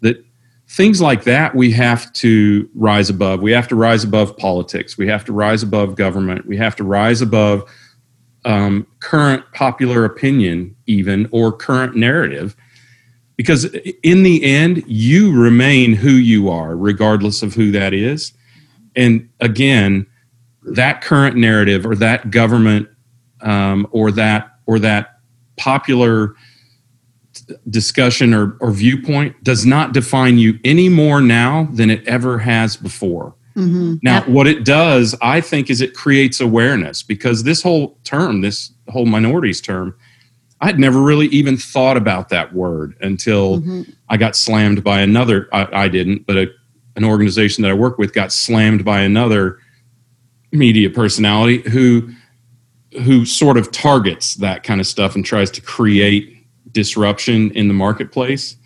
[0.00, 0.24] that
[0.68, 3.40] things like that we have to rise above.
[3.40, 4.98] We have to rise above politics.
[4.98, 6.46] We have to rise above government.
[6.46, 7.68] We have to rise above
[8.44, 12.54] um, current popular opinion, even or current narrative.
[13.36, 13.64] Because
[14.02, 18.32] in the end, you remain who you are, regardless of who that is.
[18.94, 20.06] And again,
[20.66, 22.88] that current narrative or that government
[23.40, 25.20] um, or that or that
[25.56, 26.34] popular
[27.70, 32.76] discussion or, or viewpoint does not define you any more now than it ever has
[32.76, 33.34] before.
[33.54, 34.28] hmm Now, Yep.
[34.28, 39.06] what it does, I think, is it creates awareness because this whole term, this whole
[39.06, 39.94] minorities term,
[40.60, 45.48] I'd never really even thought about that word until hmm I got slammed by another.
[45.52, 46.46] I, I didn't, but a,
[46.94, 49.58] an organization that I work with got slammed by another
[50.56, 52.10] media personality who
[53.02, 57.74] who sort of targets that kind of stuff and tries to create disruption in the
[57.74, 58.56] marketplace.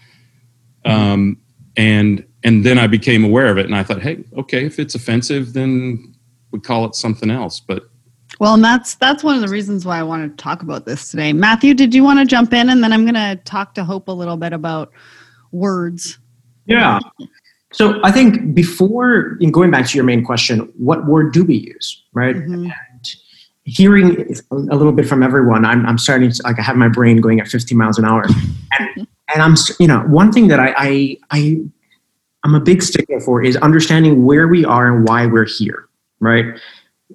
[0.84, 1.38] Um,
[1.76, 4.94] and and then I became aware of it, and I thought, hey, okay, if it's
[4.94, 6.14] offensive, then
[6.52, 7.60] we call it something else.
[7.60, 7.90] But
[8.38, 11.10] well, and that's that's one of the reasons why I wanted to talk about this
[11.10, 11.32] today.
[11.32, 14.08] Matthew, did you want to jump in, and then I'm going to talk to Hope
[14.08, 14.92] a little bit about
[15.52, 16.18] words.
[16.66, 17.00] Yeah.
[17.72, 21.56] So I think before in going back to your main question, what word do we
[21.56, 22.34] use, right?
[22.34, 22.64] Mm-hmm.
[22.64, 23.16] And
[23.64, 27.20] hearing a little bit from everyone, I'm, I'm starting to like I have my brain
[27.20, 28.24] going at 50 miles an hour,
[28.78, 31.60] and, and I'm you know one thing that I, I I
[32.44, 36.58] I'm a big stickler for is understanding where we are and why we're here, right?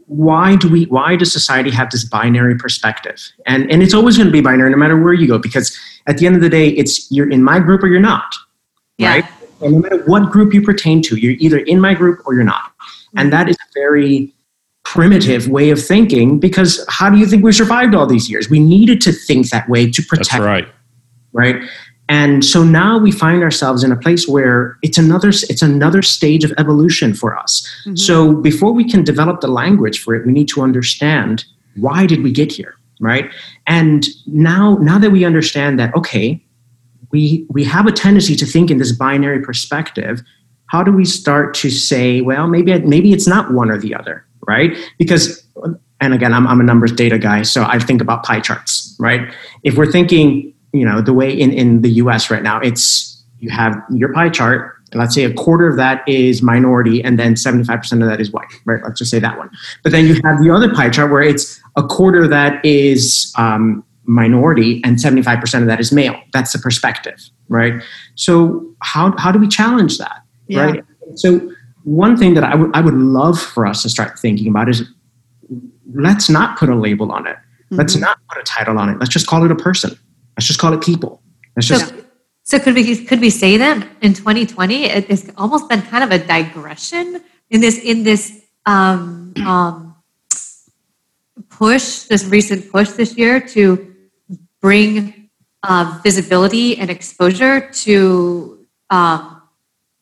[0.07, 3.21] Why do we why does society have this binary perspective?
[3.45, 6.17] And and it's always going to be binary no matter where you go because at
[6.17, 8.33] the end of the day it's you're in my group or you're not.
[8.97, 9.15] Yeah.
[9.15, 9.25] Right?
[9.61, 12.43] And no matter what group you pertain to, you're either in my group or you're
[12.43, 12.71] not.
[13.17, 14.33] And that is a very
[14.83, 18.49] primitive way of thinking because how do you think we survived all these years?
[18.49, 20.31] We needed to think that way to protect.
[20.31, 20.67] That's right.
[21.33, 21.55] Right.
[22.07, 26.43] And so now we find ourselves in a place where it's another it's another stage
[26.43, 27.67] of evolution for us.
[27.81, 27.95] Mm-hmm.
[27.95, 31.45] So before we can develop the language for it, we need to understand
[31.77, 33.31] why did we get here, right?
[33.65, 36.44] And now now that we understand that okay,
[37.15, 40.21] we we have a tendency to think in this binary perspective,
[40.67, 44.25] how do we start to say, well, maybe maybe it's not one or the other,
[44.45, 44.75] right?
[44.99, 45.41] Because
[46.01, 49.33] and again, I'm, I'm a numbers data guy, so I think about pie charts, right?
[49.63, 53.49] If we're thinking you know the way in in the us right now it's you
[53.49, 58.01] have your pie chart let's say a quarter of that is minority and then 75%
[58.01, 59.49] of that is white right let's just say that one
[59.83, 63.83] but then you have the other pie chart where it's a quarter that is um,
[64.05, 67.81] minority and 75% of that is male that's the perspective right
[68.15, 70.63] so how, how do we challenge that yeah.
[70.63, 70.83] right
[71.15, 71.51] so
[71.83, 74.83] one thing that I would I would love for us to start thinking about is
[75.93, 77.75] let's not put a label on it mm-hmm.
[77.75, 79.97] let's not put a title on it let's just call it a person
[80.37, 81.21] Let's just call it people.
[81.55, 81.89] Let's just.
[81.89, 82.05] So,
[82.43, 86.23] so could we could we say that in 2020 it's almost been kind of a
[86.23, 89.95] digression in this in this um, um,
[91.49, 93.94] push, this recent push this year to
[94.65, 95.29] bring
[95.61, 99.43] uh, visibility and exposure to um,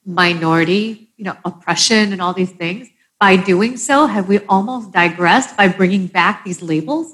[0.05, 2.87] minority, you know, oppression and all these things.
[3.19, 7.13] By doing so, have we almost digressed by bringing back these labels?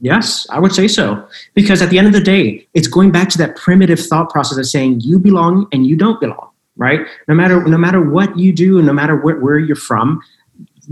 [0.00, 1.28] Yes, I would say so.
[1.54, 4.58] Because at the end of the day, it's going back to that primitive thought process
[4.58, 7.06] of saying you belong and you don't belong, right?
[7.28, 10.20] No matter no matter what you do and no matter where, where you're from,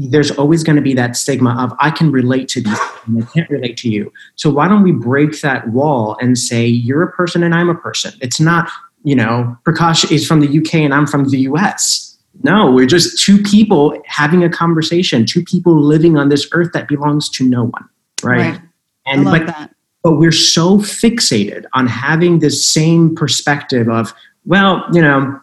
[0.09, 3.27] there's always going to be that stigma of I can relate to these and I
[3.27, 4.13] can't relate to you.
[4.35, 7.75] So why don't we break that wall and say you're a person and I'm a
[7.75, 8.13] person?
[8.23, 8.71] It's not,
[9.05, 12.19] you know, Prakash is from the UK and I'm from the US.
[12.43, 16.89] No, we're just two people having a conversation, two people living on this earth that
[16.89, 17.89] belongs to no one,
[18.23, 18.53] right?
[18.53, 18.61] right.
[19.07, 19.75] And but, that.
[20.03, 24.15] but we're so fixated on having this same perspective of,
[24.47, 25.39] well, you know,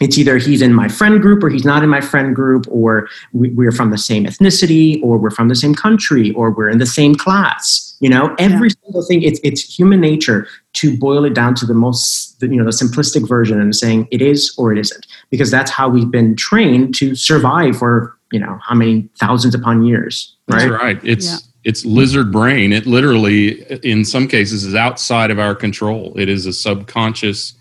[0.00, 3.08] it's either he's in my friend group or he's not in my friend group, or
[3.32, 6.78] we, are from the same ethnicity, or we're from the same country, or we're in
[6.78, 7.96] the same class.
[8.00, 8.74] You know, every yeah.
[8.84, 9.22] single thing.
[9.22, 13.28] It's it's human nature to boil it down to the most, you know, the simplistic
[13.28, 17.14] version and saying it is or it isn't, because that's how we've been trained to
[17.14, 20.34] survive for you know how many thousands upon years.
[20.48, 20.60] Right.
[20.60, 21.00] That's right.
[21.04, 21.26] It's.
[21.26, 22.72] Yeah it's lizard brain.
[22.72, 26.18] It literally, in some cases, is outside of our control.
[26.18, 27.52] It is a subconscious,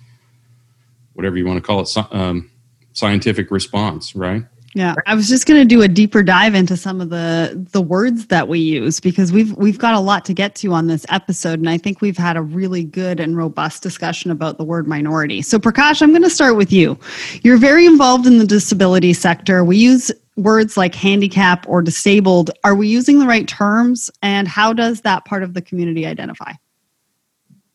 [1.20, 2.50] whatever you want to call it, um,
[2.94, 4.42] scientific response, right?
[4.74, 7.82] Yeah, I was just going to do a deeper dive into some of the the
[7.82, 11.06] words that we use because we've we've got a lot to get to on this
[11.10, 14.88] episode, and I think we've had a really good and robust discussion about the word
[14.88, 15.42] minority.
[15.42, 16.98] So, Prakash, I'm going to start with you.
[17.42, 19.66] You're very involved in the disability sector.
[19.66, 24.10] We use words like handicap or disabled, are we using the right terms?
[24.22, 26.54] And how does that part of the community identify?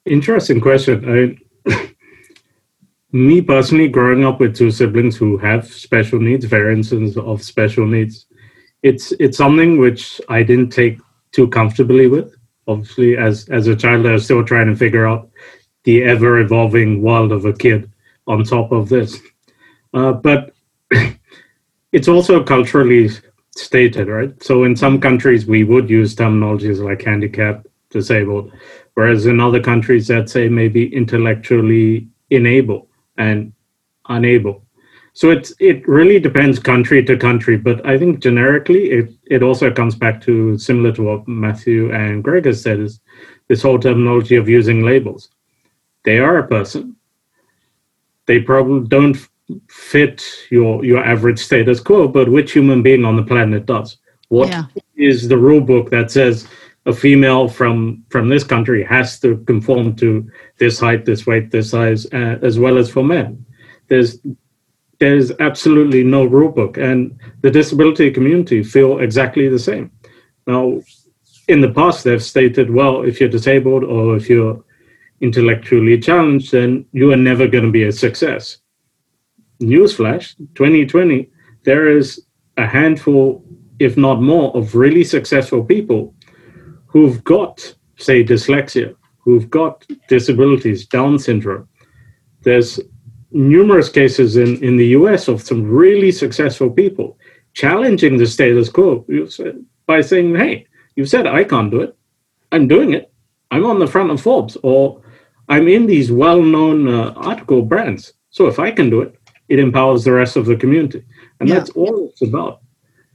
[0.07, 1.37] Interesting question.
[1.69, 1.91] I,
[3.15, 8.27] me personally, growing up with two siblings who have special needs, variances of special needs,
[8.83, 10.99] it's it's something which I didn't take
[11.31, 12.35] too comfortably with.
[12.67, 15.31] Obviously, as as a child, I was still trying to figure out
[15.85, 17.91] the ever evolving world of a kid.
[18.27, 19.21] On top of this,
[19.93, 20.55] uh, but
[21.93, 23.11] it's also culturally
[23.55, 24.43] stated, right?
[24.43, 28.51] So in some countries, we would use terminologies like handicap, disabled,
[28.95, 33.53] whereas in other countries, that say maybe intellectually enable and
[34.09, 34.65] unable.
[35.13, 39.71] So it's it really depends country to country, but I think generically it, it also
[39.71, 43.01] comes back to similar to what Matthew and Greg has said is
[43.49, 45.29] this whole terminology of using labels.
[46.05, 46.97] They are a person.
[48.27, 49.17] They probably don't
[49.69, 53.99] fit your your average status quo, but which human being on the planet does?
[54.29, 54.65] What yeah.
[54.97, 56.49] is the rule book that says
[56.87, 61.71] a female from from this country has to conform to this height, this weight, this
[61.71, 63.45] size, uh, as well as for men?
[63.89, 64.19] There's
[65.01, 69.91] there's absolutely no rule book, and the disability community feel exactly the same.
[70.47, 70.81] Now,
[71.49, 74.63] in the past, they've stated, well, if you're disabled or if you're
[75.21, 78.59] intellectually challenged, then you are never going to be a success.
[79.61, 81.31] Newsflash 2020,
[81.65, 82.25] there is
[82.57, 83.45] a handful,
[83.79, 86.15] if not more, of really successful people
[86.95, 91.69] who've got, say, dyslexia, who've got disabilities, Down syndrome.
[92.43, 92.79] There's
[93.33, 97.19] numerous cases in, in the US of some really successful people
[97.53, 99.05] challenging the status quo
[99.87, 101.97] by saying, hey, you said I can't do it.
[102.53, 103.13] I'm doing it.
[103.51, 105.03] I'm on the front of Forbes or
[105.49, 108.13] I'm in these well known uh, article brands.
[108.31, 109.19] So if I can do it,
[109.49, 111.05] it empowers the rest of the community.
[111.41, 111.57] And yeah.
[111.57, 112.61] that's all it's about.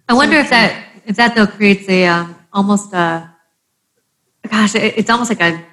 [0.09, 3.28] I wonder if that, if that though creates a um, almost a,
[4.49, 5.63] gosh, it's almost like a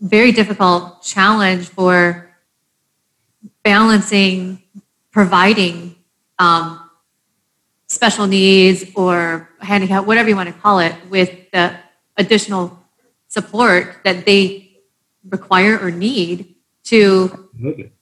[0.00, 2.30] very difficult challenge for
[3.62, 4.62] balancing
[5.10, 5.94] providing
[6.40, 6.90] um,
[7.86, 11.74] special needs or handicap, whatever you want to call it, with the
[12.16, 12.76] additional
[13.28, 14.76] support that they
[15.30, 17.48] require or need to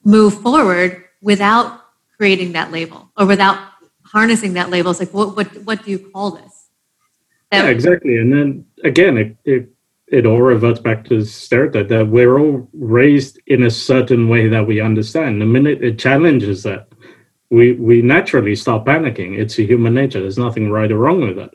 [0.02, 1.80] move forward without
[2.16, 3.58] creating that label or without
[4.04, 4.90] harnessing that label.
[4.90, 6.70] It's like, what, what, what do you call this?
[7.50, 8.16] That yeah, exactly.
[8.16, 9.68] And then again, it, it,
[10.12, 14.66] it all reverts back to stereotype that we're all raised in a certain way that
[14.66, 15.40] we understand.
[15.40, 16.88] The minute it challenges that,
[17.50, 19.38] we we naturally start panicking.
[19.38, 20.20] It's a human nature.
[20.20, 21.54] There's nothing right or wrong with that.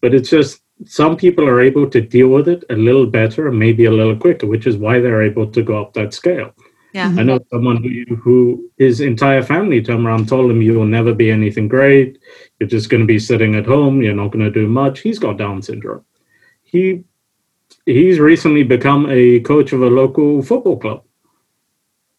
[0.00, 3.58] But it's just some people are able to deal with it a little better and
[3.58, 6.52] maybe a little quicker, which is why they're able to go up that scale.
[6.94, 7.14] Yeah.
[7.18, 11.14] I know someone who, who his entire family turned around told him, You will never
[11.14, 12.18] be anything great.
[12.58, 14.02] You're just going to be sitting at home.
[14.02, 15.00] You're not going to do much.
[15.00, 16.04] He's got Down syndrome.
[16.62, 17.04] He
[17.86, 21.02] He's recently become a coach of a local football club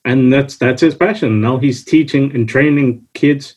[0.05, 1.41] and that's that's his passion.
[1.41, 3.55] Now he's teaching and training kids,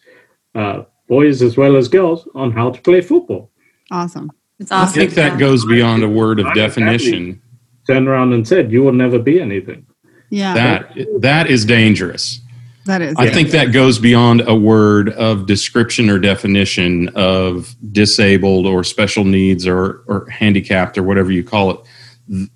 [0.54, 3.50] uh, boys as well as girls, on how to play football.
[3.90, 4.30] Awesome.
[4.58, 4.88] It's awesome.
[4.88, 7.40] I think that goes beyond a word of definition.
[7.86, 9.86] Turned around and said, "You will never be anything."
[10.30, 10.54] Yeah.
[10.54, 12.40] That that is dangerous.
[12.86, 13.14] That is.
[13.16, 13.32] I yeah.
[13.32, 19.66] think that goes beyond a word of description or definition of disabled or special needs
[19.66, 21.80] or or handicapped or whatever you call it.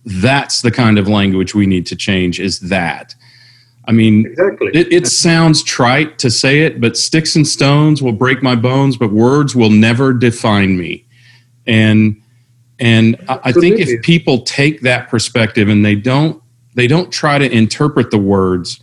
[0.05, 2.41] That's the kind of language we need to change.
[2.41, 3.15] Is that
[3.89, 4.71] I mean, exactly.
[4.75, 8.99] it, it, sounds trite to say it, but sticks and stones will break my bones,
[8.99, 11.07] but words will never define me.
[11.67, 12.21] And
[12.79, 16.43] and I think if people take that perspective and they don't
[16.75, 18.79] they don't try to interpret the words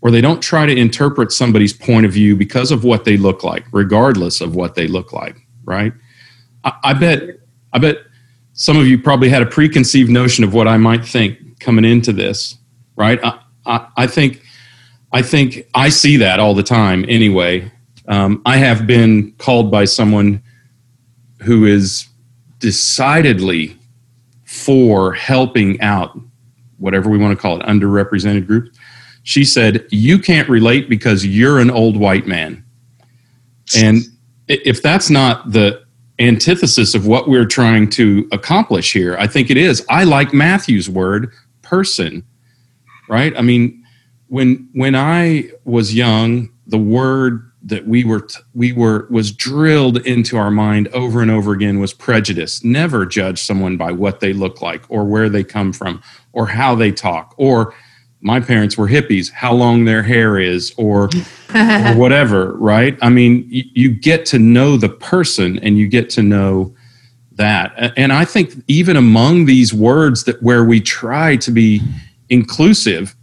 [0.00, 3.44] or they don't try to interpret somebody's point of view because of what they look
[3.44, 5.92] like, regardless of what they look like, right?
[6.64, 7.38] I, I bet
[7.72, 7.98] I bet
[8.58, 12.12] some of you probably had a preconceived notion of what I might think coming into
[12.12, 12.58] this,
[12.96, 13.20] right?
[13.22, 14.42] I, I, I think
[15.12, 17.70] I think I see that all the time anyway.
[18.08, 20.42] Um, I have been called by someone
[21.40, 22.08] who is
[22.58, 23.76] decidedly
[24.44, 26.18] for helping out
[26.78, 28.76] whatever we want to call it, underrepresented groups.
[29.22, 32.64] She said, You can't relate because you're an old white man.
[33.76, 34.02] And
[34.48, 35.86] if that's not the
[36.18, 39.84] antithesis of what we're trying to accomplish here, I think it is.
[39.88, 42.24] I like Matthew's word, person,
[43.08, 43.36] right?
[43.36, 43.84] I mean,
[44.28, 49.98] when when I was young, the word that we were t- we were was drilled
[50.06, 52.62] into our mind over and over again was prejudice.
[52.62, 56.02] Never judge someone by what they look like or where they come from
[56.32, 57.74] or how they talk or
[58.20, 61.08] my parents were hippies, how long their hair is or,
[61.54, 62.98] or whatever, right?
[63.00, 66.74] I mean, you, you get to know the person and you get to know
[67.32, 67.92] that.
[67.96, 71.80] And I think even among these words that where we try to be
[72.28, 73.14] inclusive,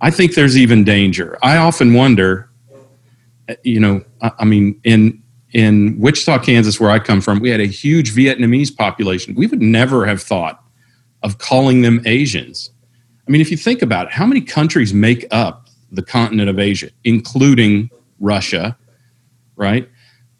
[0.00, 1.38] I think there's even danger.
[1.42, 2.50] I often wonder,
[3.48, 5.22] eh, you know, I, I mean, in
[5.52, 9.36] in Wichita, Kansas, where I come from, we had a huge Vietnamese population.
[9.36, 10.60] We would never have thought
[11.22, 12.70] of calling them Asians.
[13.26, 16.58] I mean, if you think about it, how many countries make up the continent of
[16.58, 18.76] Asia, including Russia,
[19.56, 19.88] right,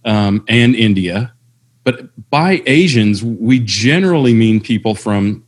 [0.05, 1.33] um, and India?
[1.85, 5.45] But by Asians, we generally mean people from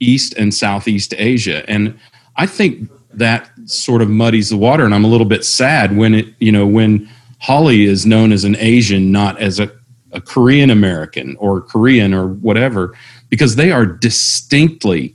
[0.00, 1.68] East and Southeast Asia.
[1.68, 1.98] And
[2.36, 6.14] I think that sort of muddies the water and i'm a little bit sad when
[6.14, 7.08] it you know when
[7.40, 9.70] holly is known as an asian not as a,
[10.12, 12.96] a korean american or korean or whatever
[13.28, 15.14] because they are distinctly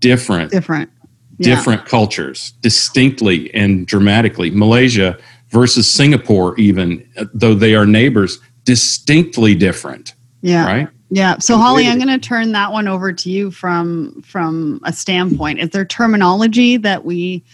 [0.00, 0.90] different different.
[1.38, 1.54] Yeah.
[1.54, 4.50] different cultures distinctly and dramatically.
[4.50, 5.16] Malaysia
[5.50, 10.66] versus singapore even though they are neighbors distinctly different yeah.
[10.66, 10.88] right?
[11.10, 11.38] Yeah.
[11.38, 15.58] So Holly, I'm going to turn that one over to you from from a standpoint.
[15.58, 17.44] Is there terminology that we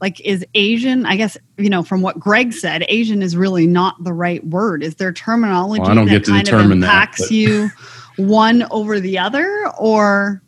[0.00, 4.02] like is asian i guess you know from what greg said asian is really not
[4.02, 4.82] the right word.
[4.82, 7.68] Is there terminology Well, I don't that get to kind determine that, impacts but- you
[8.16, 10.42] one over the other or?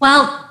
[0.00, 0.43] Well,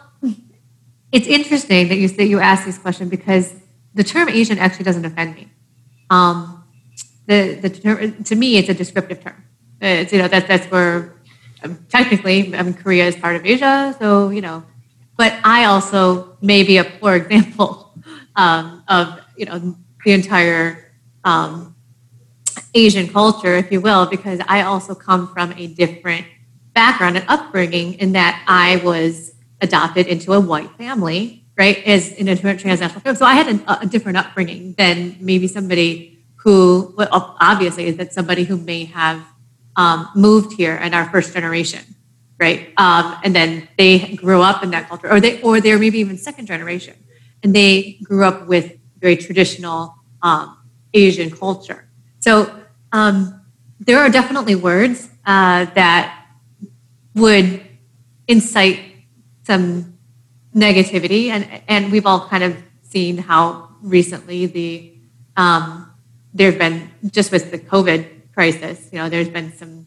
[1.13, 3.53] it's interesting that you that you ask this question because
[3.93, 5.47] the term Asian actually doesn't offend me.
[6.09, 6.63] Um,
[7.27, 9.45] the the term, to me, it's a descriptive term.
[9.79, 11.13] It's you know that that's where
[11.63, 14.63] um, technically, I mean, Korea is part of Asia, so you know.
[15.15, 17.93] But I also may be a poor example
[18.35, 20.93] um, of you know the entire
[21.23, 21.75] um,
[22.73, 26.25] Asian culture, if you will, because I also come from a different
[26.73, 29.32] background and upbringing in that I was
[29.67, 33.15] adopted into a white family, right, as in a transnational.
[33.15, 36.93] So I had a, a different upbringing than maybe somebody who,
[37.51, 39.19] obviously, is that somebody who may have
[39.75, 41.83] um, moved here and our first generation,
[42.37, 45.99] right, um, and then they grew up in that culture, or they, or they're maybe
[45.99, 46.95] even second generation,
[47.41, 48.65] and they grew up with
[48.99, 50.57] very traditional um,
[50.93, 51.87] Asian culture.
[52.19, 52.53] So
[52.91, 53.41] um,
[53.79, 56.27] there are definitely words uh, that
[57.15, 57.61] would
[58.27, 58.79] incite
[59.43, 59.97] some
[60.55, 64.93] negativity, and and we've all kind of seen how recently the
[65.35, 65.91] um,
[66.33, 69.85] there's been just with the COVID crisis, you know, there's been some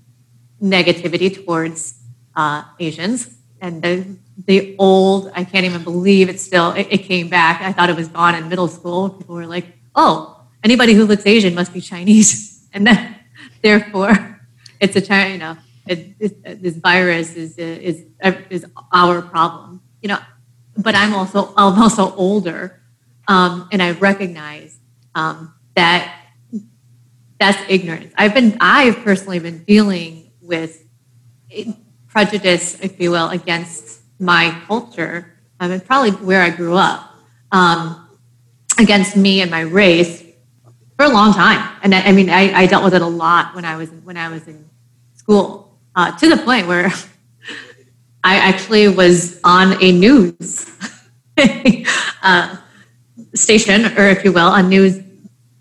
[0.62, 2.00] negativity towards
[2.34, 7.28] uh, Asians, and the the old I can't even believe it's still it, it came
[7.28, 7.62] back.
[7.62, 9.10] I thought it was gone in middle school.
[9.10, 13.16] People were like, oh, anybody who looks Asian must be Chinese, and then
[13.62, 14.40] therefore
[14.80, 15.32] it's a China.
[15.32, 15.56] You know,
[15.86, 18.04] it, this virus is is
[18.50, 19.82] is our problem.
[20.02, 20.18] You know,
[20.76, 22.82] but I'm also I'm also older,
[23.28, 24.78] um, and I recognize
[25.14, 26.14] um, that
[27.38, 28.12] that's ignorance.
[28.16, 30.82] I've been I've personally been dealing with
[32.08, 35.34] prejudice, if you will, against my culture.
[35.60, 37.14] I mean, probably where I grew up,
[37.52, 38.08] um,
[38.78, 40.22] against me and my race
[40.96, 41.76] for a long time.
[41.82, 44.16] And I, I mean, I, I, dealt with it a lot when I was when
[44.16, 44.68] I was in
[45.14, 45.65] school,
[45.96, 46.92] uh, to the point where
[48.24, 50.70] I actually was on a news
[52.22, 52.56] uh,
[53.34, 55.00] station, or if you will, a news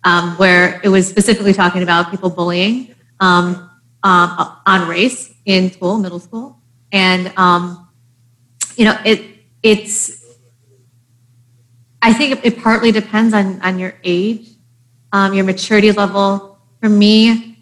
[0.03, 3.69] um, where it was specifically talking about people bullying um,
[4.03, 6.59] uh, on race in school, middle school,
[6.91, 7.87] and um,
[8.75, 9.25] you know, it
[9.63, 10.23] it's.
[12.01, 14.49] I think it, it partly depends on on your age,
[15.11, 16.59] um, your maturity level.
[16.81, 17.54] For me,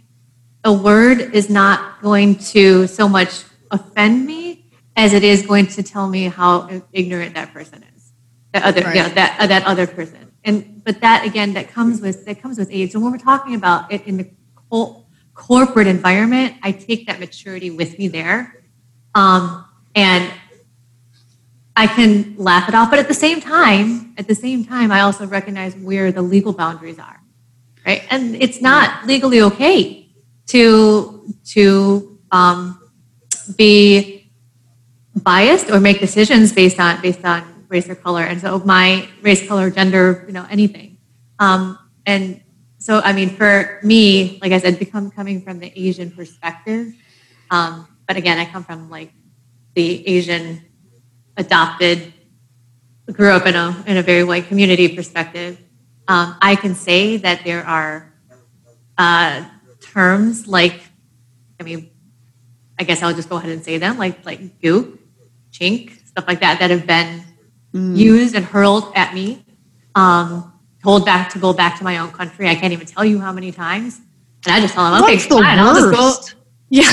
[0.63, 5.83] a word is not going to so much offend me as it is going to
[5.83, 8.13] tell me how ignorant that person is.
[8.53, 8.95] That other, right.
[8.95, 10.31] you know, that uh, that other person.
[10.43, 12.91] And but that again, that comes with that comes with age.
[12.91, 14.29] So when we're talking about it in the
[14.69, 18.63] co- corporate environment, I take that maturity with me there,
[19.15, 20.31] um, and
[21.75, 22.91] I can laugh it off.
[22.91, 26.53] But at the same time, at the same time, I also recognize where the legal
[26.53, 27.19] boundaries are,
[27.85, 28.03] right?
[28.11, 30.02] And it's not legally okay
[30.47, 32.79] to to um,
[33.57, 34.31] be
[35.15, 38.23] biased or make decisions based on based on race or color.
[38.23, 40.97] And so my race, color, gender, you know, anything.
[41.39, 42.41] Um, and
[42.77, 46.93] so, I mean, for me, like I said, become coming from the Asian perspective.
[47.49, 49.11] Um, but again, I come from like
[49.73, 50.61] the Asian
[51.35, 52.13] adopted,
[53.11, 55.57] grew up in a in a very white community perspective.
[56.07, 58.13] Um, I can say that there are
[58.97, 59.45] uh,
[59.93, 60.81] terms like,
[61.59, 61.91] I mean,
[62.79, 64.97] I guess I'll just go ahead and say them, like like gook,
[65.51, 67.23] chink, stuff like that, that have been
[67.73, 67.95] mm.
[67.95, 69.45] used and hurled at me,
[69.95, 72.47] um, told back to go back to my own country.
[72.49, 74.01] I can't even tell you how many times.
[74.45, 76.35] And I just tell them, okay, What's the fine, I'll just go.
[76.69, 76.91] Yeah.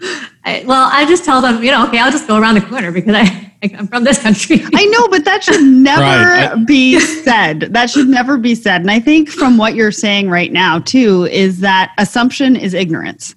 [0.44, 2.92] I, well, I just tell them, you know, okay, I'll just go around the corner
[2.92, 4.60] because I, I'm from this country.
[4.74, 6.66] I know, but that should never Right.
[6.66, 7.60] Be said.
[7.72, 8.80] That should never be said.
[8.82, 13.34] And I think from what you're saying right now, too, is that assumption is ignorance.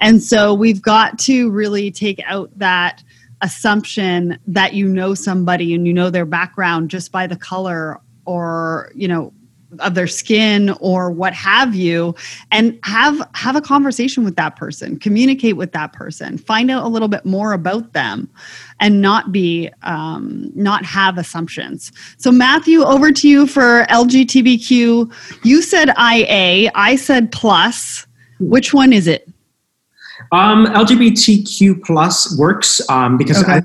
[0.00, 3.02] And so we've got to really take out that
[3.40, 8.90] assumption that you know somebody and you know their background just by the color or,
[8.94, 9.32] you know,
[9.80, 12.14] of their skin or what have you
[12.50, 16.88] and have have a conversation with that person communicate with that person find out a
[16.88, 18.28] little bit more about them
[18.80, 21.92] and not be um, not have assumptions.
[22.18, 25.12] So matthew over to you for lgbtq
[25.44, 28.06] you said ia i said plus.
[28.40, 29.28] Which one is it?
[30.32, 33.52] Um, LGBTQ plus works um, because Okay.
[33.52, 33.62] I,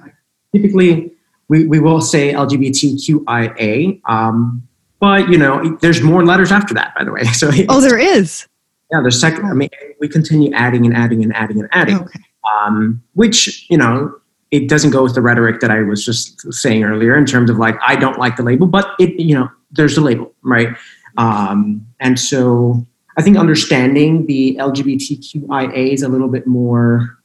[0.56, 1.12] typically
[1.48, 4.68] we, we will say LGBTQIA, um,
[5.00, 6.94] but you know there's more letters after that.
[6.96, 8.48] By the way, so oh there is
[8.92, 9.46] yeah, there's second.
[9.46, 9.70] I mean,
[10.00, 12.20] we continue adding and adding and adding and adding, okay
[12.50, 14.14] um, which you know
[14.52, 17.58] it doesn't go with the rhetoric that I was just saying earlier in terms of
[17.58, 20.70] like I don't like the label, but it you know there's the label, right?
[21.18, 22.86] Um, and so
[23.18, 27.18] I think understanding the LGBTQIA is a little bit more.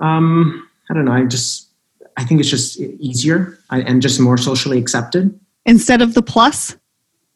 [0.00, 1.12] Um, I don't know.
[1.12, 1.68] I just
[2.16, 6.76] I think it's just easier and just more socially accepted instead of the plus.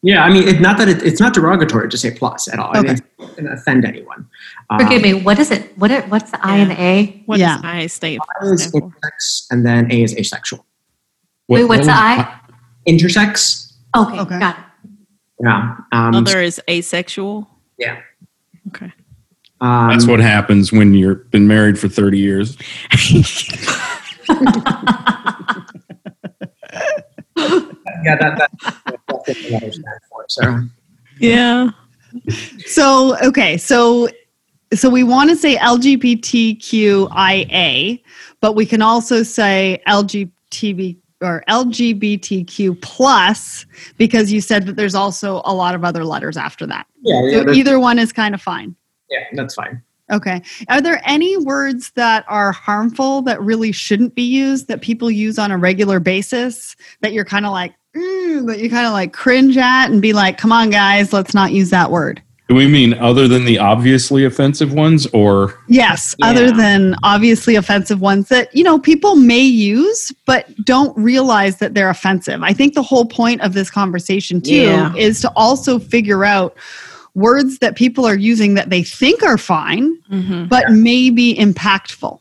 [0.02, 2.70] Yeah, I mean, it, not that it, it's not derogatory to say plus at all.
[2.70, 2.78] Okay.
[2.78, 4.26] I mean, it doesn't offend anyone.
[4.78, 5.14] Forgive um, me.
[5.14, 5.76] What is it?
[5.76, 5.90] What?
[5.90, 6.50] Are, what's the yeah.
[6.50, 7.22] I and A?
[7.26, 7.60] What yeah.
[7.62, 8.54] I stand for?
[8.54, 10.64] is intersex, and then A is asexual.
[11.48, 12.40] What, Wait, what's what the I?
[12.88, 13.74] Intersex.
[13.94, 14.64] Okay, okay, got it.
[15.42, 15.76] Yeah.
[15.92, 17.50] Um, Other is asexual.
[17.76, 18.00] Yeah.
[18.68, 18.92] Okay.
[19.60, 22.56] Um, That's what happens when you've been married for thirty years.
[28.04, 28.50] yeah, that, that,
[29.26, 29.70] that's what I
[30.08, 30.24] for.
[30.28, 30.60] So.
[31.18, 31.70] Yeah.
[32.66, 34.08] So okay, so
[34.74, 38.02] so we want to say LGBTQIA,
[38.40, 43.66] but we can also say LGBT or LGBTQ plus
[43.98, 46.86] because you said that there's also a lot of other letters after that.
[47.02, 48.74] Yeah, yeah so either one is kind of fine.
[49.10, 49.82] Yeah, that's fine.
[50.10, 50.42] Okay.
[50.68, 55.38] Are there any words that are harmful that really shouldn't be used that people use
[55.38, 59.12] on a regular basis that you're kind of like, mm, that you kind of like
[59.12, 62.22] cringe at and be like, come on, guys, let's not use that word?
[62.48, 65.54] Do we mean other than the obviously offensive ones or?
[65.68, 66.26] Yes, yeah.
[66.26, 71.74] other than obviously offensive ones that, you know, people may use but don't realize that
[71.74, 72.42] they're offensive.
[72.42, 74.92] I think the whole point of this conversation, too, yeah.
[74.96, 76.56] is to also figure out
[77.14, 80.46] words that people are using that they think are fine mm-hmm.
[80.46, 82.18] but may be impactful.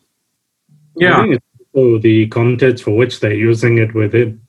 [0.95, 1.25] Yeah.
[1.73, 4.41] So the context for which they're using it within.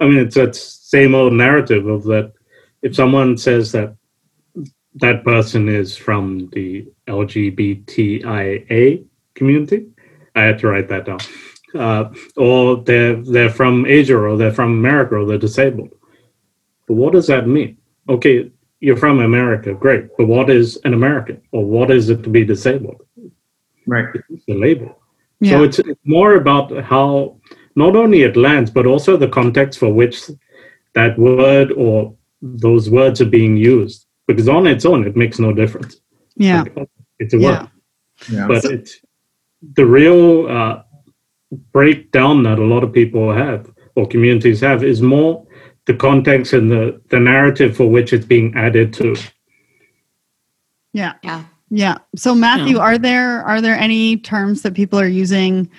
[0.00, 2.32] I mean, it's that same old narrative of that
[2.82, 3.96] if someone says that
[4.94, 9.86] that person is from the LGBTIA community,
[10.34, 11.20] I had to write that down.
[11.74, 15.90] Uh, or they're they're from Asia, or they're from America, or they're disabled.
[16.88, 17.76] But what does that mean?
[18.08, 20.08] Okay, you're from America, great.
[20.16, 23.02] But what is an American, or what is it to be disabled?
[23.86, 25.00] Right, it's the label.
[25.38, 25.50] Yeah.
[25.52, 27.39] So it's, it's more about how
[27.80, 30.16] not only it lands, but also the context for which
[30.94, 34.06] that word or those words are being used.
[34.26, 35.96] Because on its own, it makes no difference.
[36.36, 36.64] Yeah.
[37.18, 37.68] it's a word.
[38.30, 38.46] Yeah.
[38.46, 38.92] But so, it's
[39.78, 40.82] the real uh,
[41.72, 45.46] breakdown that a lot of people have or communities have is more
[45.86, 49.16] the context and the, the narrative for which it's being added to.
[50.92, 51.14] Yeah.
[51.22, 51.44] Yeah.
[51.70, 51.98] Yeah.
[52.16, 52.82] So Matthew, yeah.
[52.82, 55.70] are there are there any terms that people are using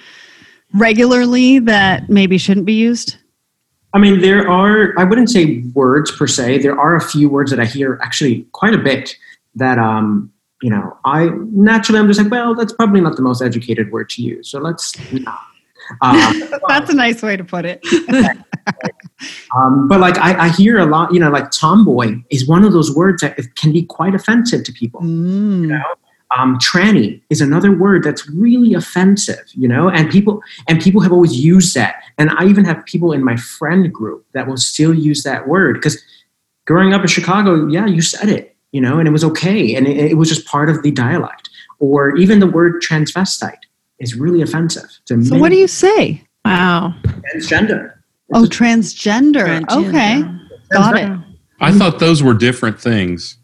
[0.73, 3.17] regularly that maybe shouldn't be used?
[3.93, 6.59] I mean, there are, I wouldn't say words per se.
[6.59, 9.17] There are a few words that I hear actually quite a bit
[9.55, 13.41] that, um, you know, I naturally, I'm just like, well, that's probably not the most
[13.41, 14.49] educated word to use.
[14.49, 15.39] So let's not.
[16.01, 17.83] Um, that's a nice way to put it.
[19.55, 22.71] um, but like, I, I, hear a lot, you know, like tomboy is one of
[22.71, 25.01] those words that can be quite offensive to people.
[25.01, 25.61] Mm.
[25.61, 25.83] You know?
[26.37, 31.11] Um, tranny is another word that's really offensive you know and people and people have
[31.11, 31.95] always used that.
[32.17, 35.75] And i even have people in my friend group that will still use that word
[35.75, 36.01] because
[36.65, 39.87] growing up in chicago yeah you said it you know and it was okay and
[39.87, 41.49] it, it was just part of the dialect.
[41.79, 43.55] Or even the word transvestite
[43.99, 46.23] is really offensive so many, what do you say?
[46.45, 46.93] Wow.
[47.03, 47.93] Transgender.
[48.33, 49.89] Oh transgender, transgender.
[49.89, 50.23] okay.
[50.71, 51.19] Got it.
[51.59, 53.37] I thought those were different things.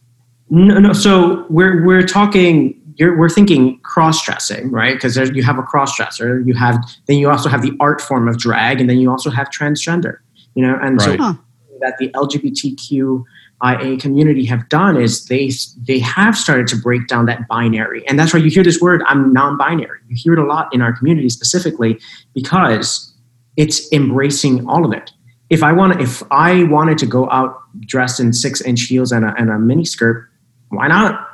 [0.50, 0.94] No, no.
[0.94, 2.77] So we're we're talking.
[3.00, 4.96] We're thinking cross dressing, right?
[4.96, 6.42] Because you have a cross dresser.
[6.42, 6.78] You have
[7.08, 10.18] then you also have the art form of drag, and then you also have transgender.
[10.56, 11.20] You know, and right.
[11.20, 11.38] so
[11.82, 17.48] that the LGBTQIA community have done is they they have started to break down that
[17.48, 19.04] binary, and that's why you hear this word.
[19.06, 20.00] I'm non-binary.
[20.08, 22.00] You hear it a lot in our community specifically
[22.34, 23.14] because
[23.58, 25.12] it's embracing all of it.
[25.50, 29.24] If I want, if I wanted to go out dressed in six inch heels and
[29.24, 30.30] a, and a mini skirt,
[30.70, 31.28] why not?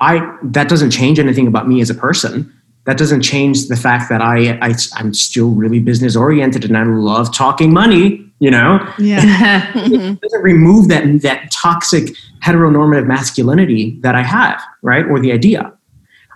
[0.00, 2.52] I that doesn't change anything about me as a person.
[2.86, 6.84] That doesn't change the fact that I, I am still really business oriented and I
[6.84, 8.26] love talking money.
[8.38, 9.70] You know, yeah.
[9.74, 15.72] it doesn't remove that that toxic heteronormative masculinity that I have, right, or the idea.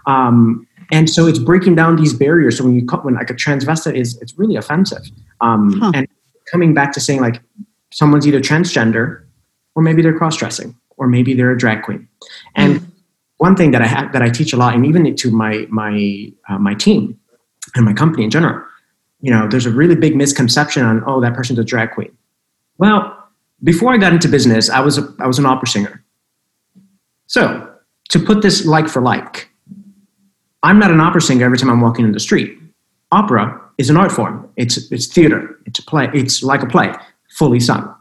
[0.06, 2.58] Um, and so it's breaking down these barriers.
[2.58, 5.02] So when you when like a transvestite is, it's really offensive.
[5.40, 5.92] Um, huh.
[5.94, 6.08] And
[6.50, 7.40] coming back to saying like
[7.90, 9.24] someone's either transgender
[9.74, 12.06] or maybe they're cross dressing or maybe they're a drag queen.
[12.54, 12.86] And mm.
[13.38, 16.32] One thing that I have that I teach a lot, and even to my my
[16.48, 17.18] uh, my team
[17.74, 18.64] and my company in general,
[19.20, 22.16] you know, there's a really big misconception on oh that person's a drag queen.
[22.78, 23.16] Well,
[23.62, 26.04] before I got into business, I was a, I was an opera singer.
[27.26, 27.70] So
[28.10, 29.48] to put this like for like,
[30.62, 32.58] I'm not an opera singer every time I'm walking in the street.
[33.12, 34.48] Opera is an art form.
[34.56, 35.58] It's it's theater.
[35.66, 36.10] It's a play.
[36.12, 36.92] It's like a play,
[37.30, 37.93] fully sung.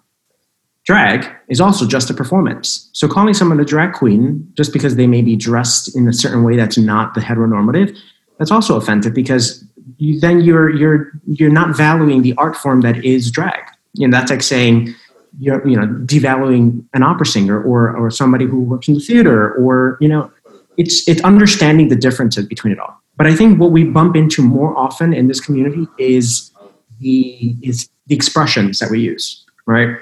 [0.86, 2.90] Drag is also just a performance.
[2.92, 6.44] So calling someone a drag queen just because they may be dressed in a certain
[6.44, 7.98] way that's not the heteronormative,
[8.38, 9.64] that's also offensive because
[9.98, 13.64] you, then you're you're you're not valuing the art form that is drag.
[13.94, 14.94] You know, that's like saying
[15.40, 19.54] you're you know devaluing an opera singer or or somebody who works in the theater
[19.54, 20.32] or you know
[20.78, 23.00] it's it's understanding the differences between it all.
[23.16, 26.52] But I think what we bump into more often in this community is
[27.00, 29.96] the is the expressions that we use, right?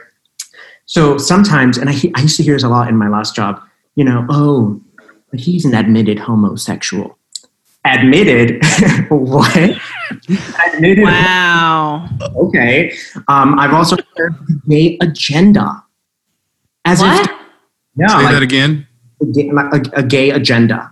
[0.92, 3.62] So sometimes, and I, I used to hear this a lot in my last job,
[3.96, 4.82] you know, oh,
[5.34, 7.18] he's an admitted homosexual.
[7.86, 8.62] Admitted?
[9.10, 9.80] what?
[10.68, 11.06] admitted?
[11.06, 12.10] Wow.
[12.36, 12.94] Okay.
[13.30, 15.82] Um, I've also heard the gay agenda.
[16.84, 17.22] As what?
[17.22, 17.38] If,
[17.96, 18.08] yeah.
[18.08, 18.86] Say like, that again.
[19.22, 20.92] A, a, a, gay agenda.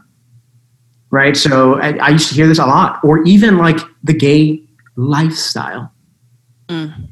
[1.11, 1.35] Right.
[1.35, 4.63] So I, I, used to hear this a lot, or even like the gay
[4.95, 5.91] lifestyle.
[6.69, 7.09] Mm.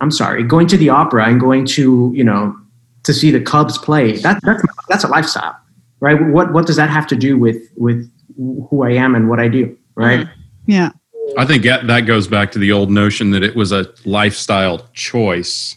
[0.00, 2.56] I'm sorry, going to the opera and going to you know
[3.04, 4.12] to see the Cubs play.
[4.18, 5.56] That, that's that's a lifestyle,
[6.00, 6.20] right?
[6.20, 9.48] What what does that have to do with with who I am and what I
[9.48, 10.20] do, right?
[10.20, 10.30] Mm.
[10.66, 10.90] Yeah.
[11.38, 15.76] I think that goes back to the old notion that it was a lifestyle choice.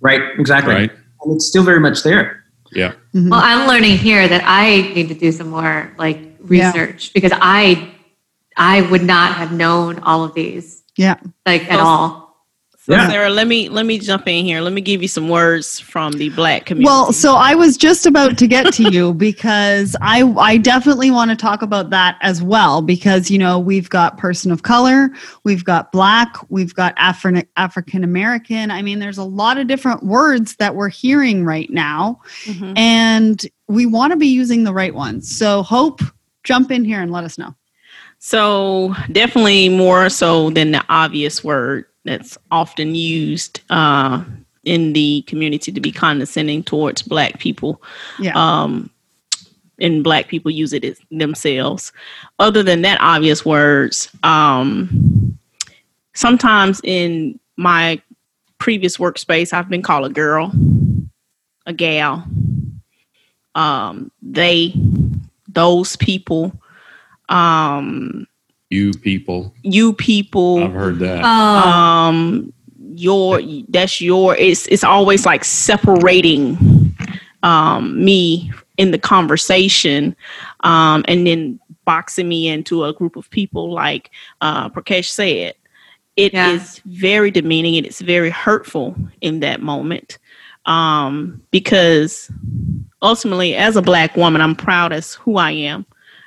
[0.00, 0.74] Right, exactly.
[0.74, 0.90] Right.
[1.22, 2.44] And it's still very much there.
[2.72, 2.92] Yeah.
[3.14, 3.30] Mm-hmm.
[3.30, 7.10] Well, I'm learning here that I need to do some more like research yeah.
[7.14, 7.92] because I
[8.56, 10.82] I would not have known all of these.
[10.96, 11.16] Yeah.
[11.46, 12.23] Like at all.
[12.84, 13.08] So yeah.
[13.08, 14.60] Sarah, let me let me jump in here.
[14.60, 16.84] Let me give you some words from the black community.
[16.84, 21.30] Well, so I was just about to get to you because I I definitely want
[21.30, 25.08] to talk about that as well because you know, we've got person of color,
[25.44, 28.70] we've got black, we've got Afri- African American.
[28.70, 32.20] I mean, there's a lot of different words that we're hearing right now.
[32.44, 32.76] Mm-hmm.
[32.76, 35.34] And we want to be using the right ones.
[35.34, 36.02] So, Hope,
[36.42, 37.54] jump in here and let us know.
[38.18, 44.22] So, definitely more so than the obvious word that's often used uh,
[44.64, 47.82] in the community to be condescending towards black people.
[48.18, 48.32] Yeah.
[48.34, 48.90] Um,
[49.80, 51.92] and black people use it themselves.
[52.38, 54.08] Other than that, obvious words.
[54.22, 55.36] Um,
[56.14, 58.00] sometimes in my
[58.58, 60.52] previous workspace, I've been called a girl,
[61.66, 62.24] a gal.
[63.54, 64.74] Um, they,
[65.48, 66.52] those people.
[67.28, 68.26] Um,
[68.74, 69.54] you people.
[69.62, 70.64] You people.
[70.64, 71.24] I've heard that.
[71.24, 72.52] Um,
[72.94, 74.36] your that's your.
[74.36, 76.94] It's it's always like separating
[77.42, 80.16] um, me in the conversation,
[80.60, 84.10] um, and then boxing me into a group of people like
[84.40, 85.54] uh, Prakash said.
[86.16, 86.50] It yeah.
[86.50, 90.18] is very demeaning and it's very hurtful in that moment
[90.66, 92.30] um, because
[93.02, 95.84] ultimately, as a black woman, I'm proud as who I am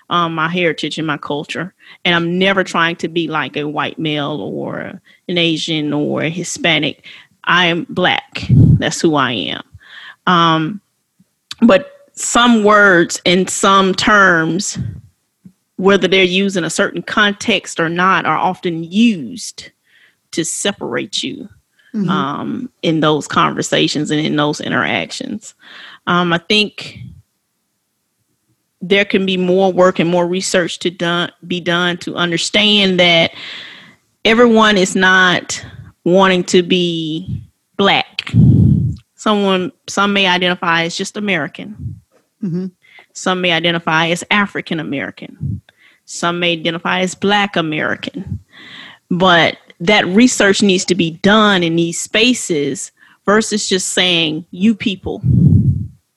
[0.10, 1.74] um, my heritage and my culture.
[2.06, 6.30] And I'm never trying to be like a white male or an Asian or a
[6.30, 7.06] Hispanic.
[7.44, 8.46] I am black.
[8.50, 9.64] That's who I am.
[10.26, 10.82] Um,
[11.62, 14.78] but some words and some terms,
[15.78, 19.72] whether they're used in a certain context or not, are often used
[20.32, 21.50] to separate you
[21.94, 22.10] mm-hmm.
[22.10, 25.54] um, in those conversations and in those interactions.
[26.06, 27.00] Um, I think
[28.82, 33.32] there can be more work and more research to done, be done to understand that
[34.24, 35.64] everyone is not
[36.04, 37.44] wanting to be
[37.76, 38.32] black.
[39.16, 42.02] Someone, some may identify as just American.
[42.44, 42.68] Mm-hmm.
[43.14, 45.62] Some may identify as African American.
[46.06, 48.40] Some may identify as Black American.
[49.10, 52.92] But that research needs to be done in these spaces
[53.26, 55.22] versus just saying, you people.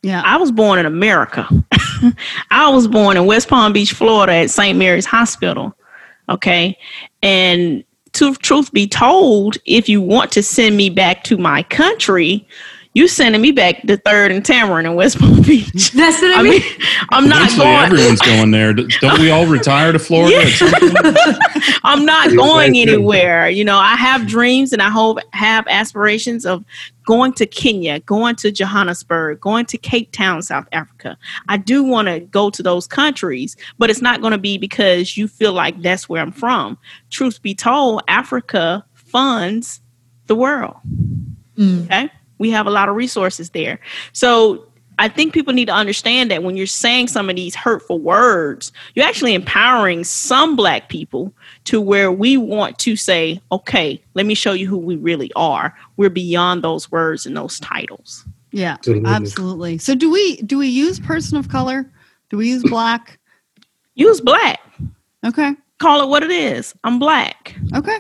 [0.03, 0.23] Yeah.
[0.25, 1.49] I was born in America.
[2.51, 4.79] I was born in West Palm Beach, Florida at St.
[4.79, 5.75] Mary's Hospital.
[6.29, 6.79] Okay.
[7.23, 12.47] And to truth be told, if you want to send me back to my country,
[12.93, 15.91] you sending me back to Third and Tamarind in West Palm Beach.
[15.93, 16.63] That's what I, I mean.
[17.11, 17.69] I'm not going.
[17.69, 18.73] Everyone's going there.
[18.73, 20.35] Don't we all retire to Florida?
[20.35, 21.39] Yeah.
[21.85, 23.49] I'm not going anywhere.
[23.49, 26.65] You know, I have dreams and I hope have aspirations of
[27.05, 31.17] going to Kenya, going to Johannesburg, going to Cape Town, South Africa.
[31.49, 35.17] I do want to go to those countries, but it's not going to be because
[35.17, 36.77] you feel like that's where I'm from.
[37.11, 39.81] Truth be told, Africa funds
[40.27, 40.75] the world.
[41.57, 41.85] Mm.
[41.85, 42.11] Okay
[42.41, 43.79] we have a lot of resources there.
[44.13, 44.67] So
[44.99, 48.73] I think people need to understand that when you're saying some of these hurtful words,
[48.95, 51.33] you're actually empowering some black people
[51.65, 55.75] to where we want to say, okay, let me show you who we really are.
[55.97, 58.25] We're beyond those words and those titles.
[58.53, 59.79] Yeah, absolutely.
[59.79, 61.91] So do we do we use person of color?
[62.31, 63.19] Do we use black?
[63.95, 64.61] Use black.
[65.25, 65.55] Okay.
[65.79, 66.75] Call it what it is.
[66.85, 67.55] I'm black.
[67.75, 67.99] Okay.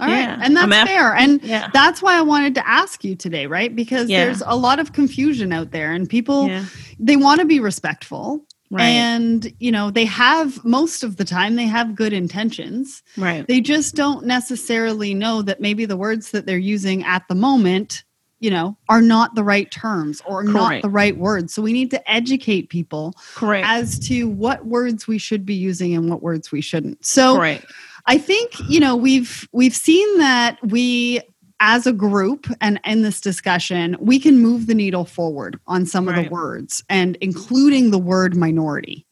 [0.00, 0.40] All right, Yeah.
[0.42, 1.14] And that's I'm fair.
[1.14, 1.68] And Yeah.
[1.72, 3.74] that's why I wanted to ask you today, right?
[3.74, 4.24] Because Yeah.
[4.24, 6.50] there's a lot of confusion out there and people
[6.98, 8.44] they want to be respectful.
[8.72, 8.84] Right.
[8.84, 13.02] And, you know, they have most of the time they have good intentions.
[13.16, 13.44] right.
[13.48, 18.04] They just don't necessarily know that maybe the words that they're using at the moment,
[18.38, 21.52] you know, are not the right terms or not the right words.
[21.52, 23.66] So we need to educate people Correct.
[23.68, 27.04] as to what words we should be using and what words we shouldn't.
[27.04, 27.66] So Correct.
[28.06, 31.20] I think you know we've we've seen that we
[31.60, 36.08] as a group and in this discussion we can move the needle forward on some
[36.08, 39.06] of the words and including the word minority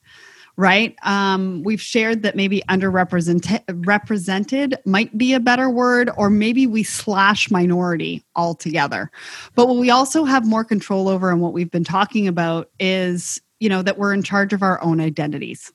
[0.59, 0.97] right?
[1.05, 6.83] Um, we've shared that maybe underrepresented represented might be a better word or maybe we
[6.83, 9.09] slash minority altogether.
[9.55, 13.41] But what we also have more control over and what we've been talking about is
[13.61, 15.73] you know that we're in charge of our own identities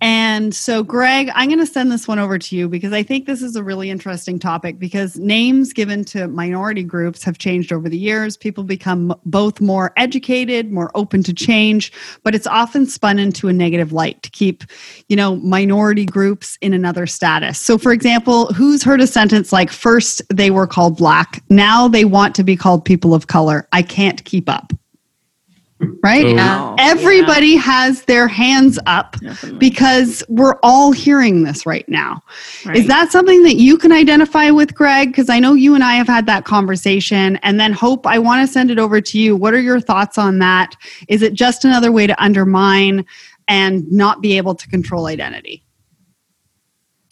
[0.00, 3.26] and so, Greg, I'm going to send this one over to you because I think
[3.26, 7.88] this is a really interesting topic because names given to minority groups have changed over
[7.88, 8.36] the years.
[8.36, 11.92] People become both more educated, more open to change,
[12.22, 14.64] but it's often spun into a negative light to keep,
[15.08, 17.60] you know, minority groups in another status.
[17.60, 22.06] So, for example, who's heard a sentence like, first they were called black, now they
[22.06, 23.68] want to be called people of color?
[23.72, 24.72] I can't keep up.
[26.10, 26.22] Right?
[26.22, 26.74] So- Yeah.
[26.78, 29.58] Everybody has their hands up Definitely.
[29.58, 32.22] because we're all hearing this right now.
[32.66, 32.76] Right.
[32.76, 35.10] Is that something that you can identify with, Greg?
[35.10, 37.36] Because I know you and I have had that conversation.
[37.42, 39.36] And then, Hope, I want to send it over to you.
[39.36, 40.74] What are your thoughts on that?
[41.06, 43.04] Is it just another way to undermine
[43.46, 45.62] and not be able to control identity?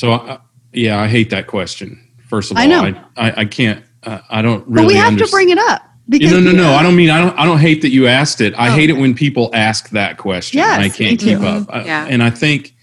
[0.00, 0.38] So, uh,
[0.72, 2.00] yeah, I hate that question.
[2.28, 2.82] First of all, I know.
[3.16, 3.84] I, I, I can't.
[4.02, 4.82] Uh, I don't really.
[4.82, 5.82] but we have to bring it up.
[6.10, 6.70] Yeah, no, no, no.
[6.72, 6.84] I don't.
[6.84, 7.38] don't mean I don't.
[7.38, 8.54] I don't hate that you asked it.
[8.56, 10.58] I Oh, hate it when people ask that question.
[10.58, 11.66] Yes, and I can't keep up.
[11.68, 12.06] I- Yeah.
[12.08, 12.74] and I think,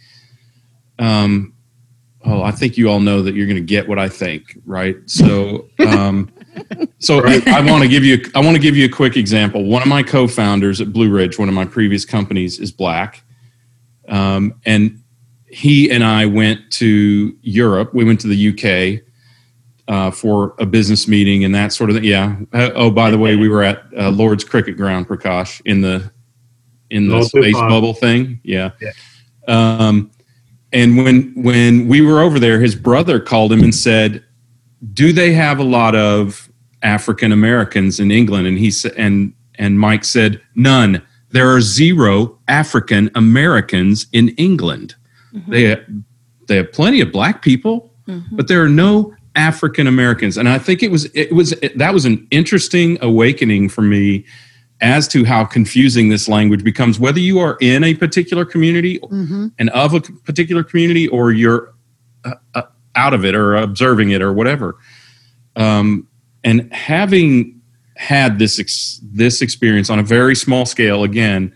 [0.99, 1.53] um,
[2.23, 4.97] oh, I think you all know that you're going to get what I think, right?
[5.07, 6.31] So, um,
[6.99, 8.23] so I, I want to give you.
[8.35, 9.63] I want to give you a quick example.
[9.65, 13.23] One of my co-founders at Blue Ridge, one of my previous companies, is black,
[14.07, 15.01] um, and
[15.47, 17.93] he and I went to Europe.
[17.93, 19.01] We went to the UK
[19.87, 22.05] uh, for a business meeting and that sort of thing.
[22.05, 22.37] Yeah.
[22.53, 26.11] Uh, oh, by the way, we were at uh, Lord's Cricket Ground, Prakash, in the
[26.89, 27.69] in the Not space far.
[27.69, 28.39] bubble thing.
[28.43, 28.71] Yeah.
[28.81, 28.91] Yeah.
[29.47, 30.11] Um,
[30.73, 34.23] and when when we were over there, his brother called him and said,
[34.93, 36.49] "Do they have a lot of
[36.81, 41.01] African Americans in England?" And he said, and and Mike said, "None.
[41.29, 44.95] There are zero African Americans in England.
[45.47, 45.77] They
[46.47, 47.91] they have plenty of black people,
[48.31, 52.05] but there are no African Americans." And I think it was it was that was
[52.05, 54.25] an interesting awakening for me
[54.81, 59.51] as to how confusing this language becomes whether you are in a particular community Mhm.
[59.57, 61.73] and of a particular community or you're
[62.25, 62.63] uh, uh,
[62.95, 64.75] out of it or observing it or whatever
[65.55, 66.07] um,
[66.43, 67.59] and having
[67.95, 71.53] had this ex- this experience on a very small scale again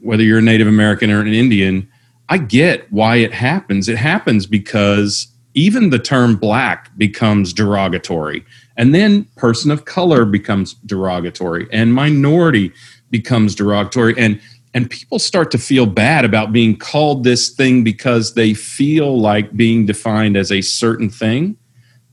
[0.00, 1.88] whether you're a native american or an indian
[2.28, 8.44] i get why it happens it happens because even the term black becomes derogatory
[8.76, 12.72] and then person of color becomes derogatory and minority
[13.10, 14.40] becomes derogatory and
[14.72, 19.56] and people start to feel bad about being called this thing because they feel like
[19.56, 21.56] being defined as a certain thing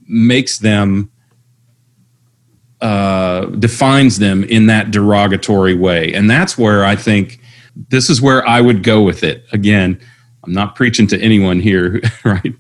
[0.07, 1.11] makes them
[2.81, 7.39] uh, defines them in that derogatory way and that's where i think
[7.89, 9.45] this is where i would go with it.
[9.51, 9.99] Again
[10.43, 12.53] i'm not preaching to anyone here right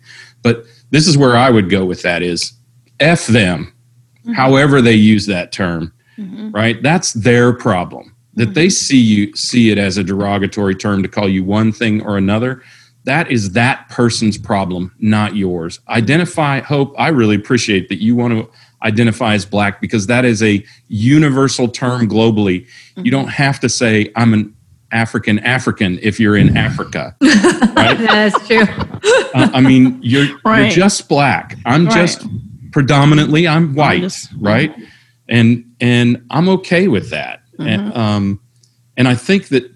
[0.43, 2.53] but this is where i would go with that is
[2.99, 3.73] f them
[4.19, 4.33] mm-hmm.
[4.33, 6.51] however they use that term mm-hmm.
[6.51, 6.81] right?
[6.81, 8.15] That's their problem.
[8.33, 8.71] That they mm-hmm.
[8.71, 12.61] see you see it as a derogatory term to call you one thing or another
[13.03, 15.79] that is that person's problem not yours.
[15.87, 18.49] Identify hope i really appreciate that you want to
[18.83, 22.67] identify as black because that is a universal term globally.
[22.97, 24.53] You don't have to say i'm an
[24.91, 27.97] african african if you're in africa right?
[27.97, 28.65] That's true.
[29.03, 31.57] Uh, I mean, you're you're just black.
[31.65, 31.93] I'm Right.
[31.95, 32.25] just
[32.71, 34.73] predominantly I'm white, just- right?
[35.29, 37.41] And and I'm okay with that.
[37.59, 38.39] And um,
[38.95, 39.69] and I think that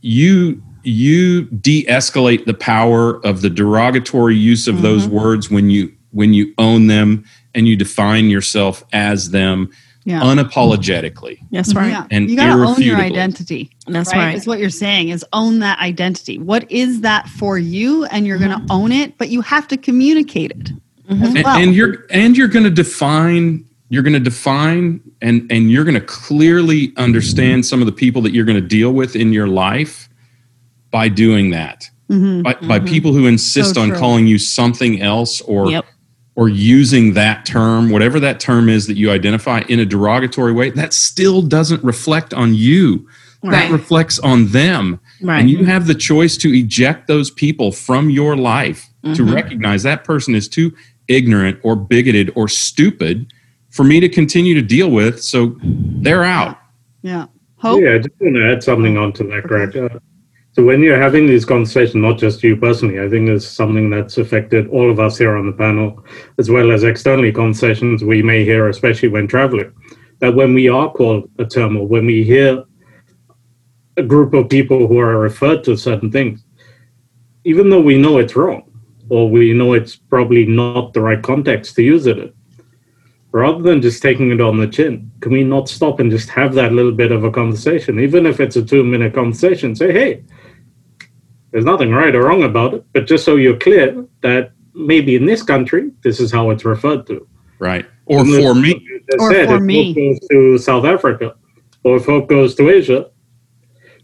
[0.00, 6.34] you you de-escalate the power of the derogatory use of those words when you when
[6.34, 7.24] you own them
[7.54, 9.70] and you define yourself as them
[10.04, 10.20] Yeah.
[10.22, 11.38] unapologetically.
[11.50, 11.90] That's right.
[11.90, 12.06] Yeah.
[12.10, 13.04] And you got to own your irrefutably.
[13.20, 13.70] identity.
[13.86, 14.18] That's right?
[14.26, 14.34] right.
[14.36, 16.38] Is what you're saying is own that identity.
[16.38, 18.04] What is that for you?
[18.06, 18.66] And you're going Mm-hmm.
[18.66, 20.70] to own it, but you have to communicate it
[21.08, 21.56] as and, well.
[21.56, 25.94] and you're and you're going to define you're going to define and and you're going
[25.94, 29.46] to clearly understand some of the people that you're going to deal with in your
[29.46, 30.08] life
[30.90, 32.42] by doing that Mhm.
[32.42, 32.88] by, by Mhm.
[32.88, 33.98] people who insist So on true.
[33.98, 35.84] calling you something else or Yep.
[36.34, 40.70] Or using that term, whatever that term is that you identify in a derogatory way,
[40.70, 43.06] that still doesn't reflect on you.
[43.42, 45.00] That reflects on them.
[45.20, 45.40] Right.
[45.40, 49.34] And you have the choice to eject those people from your life, to Mhm.
[49.34, 50.72] recognize that person is too
[51.08, 53.32] ignorant or bigoted or stupid
[53.70, 55.20] for me to continue to deal with.
[55.20, 56.56] So they're out.
[57.02, 57.26] Yeah.
[57.56, 57.82] Hope.
[57.82, 59.76] Yeah, I just want to add something onto that, Greg.
[59.76, 59.88] Uh,
[60.54, 64.18] so when you're having these conversations, not just you personally, I think it's something that's
[64.18, 66.04] affected all of us here on the panel,
[66.38, 69.72] as well as externally conversations we may hear, especially when traveling.
[70.18, 72.64] That when we are called a term or when we hear
[73.96, 76.44] a group of people who are referred to certain things,
[77.44, 78.70] even though we know it's wrong
[79.08, 82.32] or we know it's probably not the right context to use it in,
[83.30, 86.52] rather than just taking it on the chin, can we not stop and just have
[86.52, 89.74] that little bit of a conversation, even if it's a two minute conversation?
[89.74, 90.24] Say, hey,
[91.52, 95.26] there's nothing right or wrong about it, but just so you're clear that maybe in
[95.26, 97.26] this country, this is how it's referred to.
[97.58, 97.86] Right.
[98.06, 98.72] Or And for me.
[99.12, 99.92] as Or said, for if me.
[99.92, 101.34] Hope goes to South Africa,
[101.84, 103.10] or if Hope goes to Asia,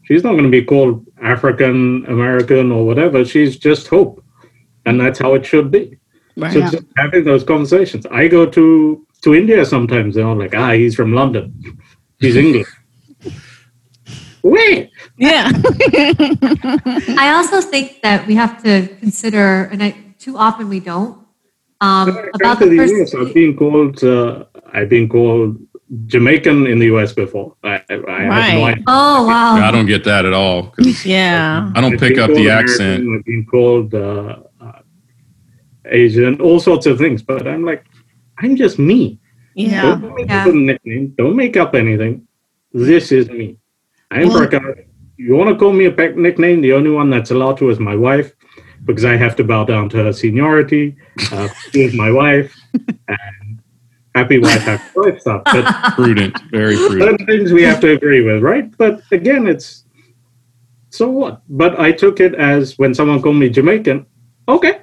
[0.05, 3.25] she's not going to be called African American or whatever.
[3.25, 4.23] She's just Hope,
[4.87, 5.99] and that's how it should be.
[6.37, 6.53] Right.
[6.53, 8.07] So just having those conversations.
[8.07, 10.15] I go to to India sometimes.
[10.15, 11.53] They're all like, ah, he's from London.
[12.21, 12.69] He's English.
[14.43, 15.51] Wait, Yeah.
[17.19, 21.19] I also think that we have to consider, and I, too often we don't,
[21.81, 24.03] um, When I about come the to the US, I've been called.
[24.03, 25.59] Uh, I've been called
[26.07, 27.55] Jamaican in the US before.
[27.65, 28.73] I, I I have no Right.
[28.73, 28.85] idea.
[28.89, 29.55] Oh wow!
[29.57, 30.75] I don't get that at all.
[31.05, 31.71] yeah.
[31.75, 33.09] I don't I've pick up the American, accent.
[33.15, 34.81] I've been called uh, uh,
[35.87, 37.23] Asian, all sorts of things.
[37.23, 37.85] But I'm like,
[38.39, 39.21] I'm just me.
[39.55, 39.83] Yeah.
[39.83, 40.41] Don't make Yeah.
[40.43, 41.15] up a nickname.
[41.17, 42.27] Don't make up anything.
[42.73, 43.57] This is me.
[44.11, 44.85] I'm Well- Prakash.
[45.17, 46.61] You want to call me a pet nickname?
[46.61, 48.33] The only one that's allowed to is my wife,
[48.85, 50.95] because I have to bow down to her seniority.
[51.33, 52.55] Uh, she is my wife,
[53.09, 53.59] and
[54.15, 55.43] happy wife, happy life stuff.
[55.45, 55.65] But
[55.97, 57.03] Prudent, very prudent.
[57.03, 58.71] certain things we have to agree with, right?
[58.79, 59.85] But again, it's
[60.91, 61.43] so what?
[61.49, 64.07] But I took it as when someone called me Jamaican,
[64.49, 64.83] okay,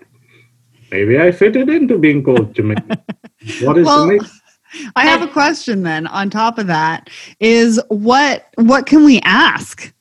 [0.91, 2.91] maybe I fitted into being called Jamaican.
[3.61, 4.27] What is Well, Jamaican?
[4.95, 7.09] I have a question then on top of that
[7.39, 9.93] is what what can we ask?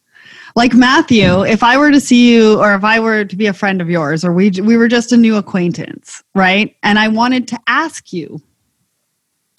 [0.57, 3.53] Like Matthew, if I were to see you or if I were to be a
[3.53, 6.77] friend of yours or we we were just a new acquaintance, right?
[6.83, 8.41] And I wanted to ask you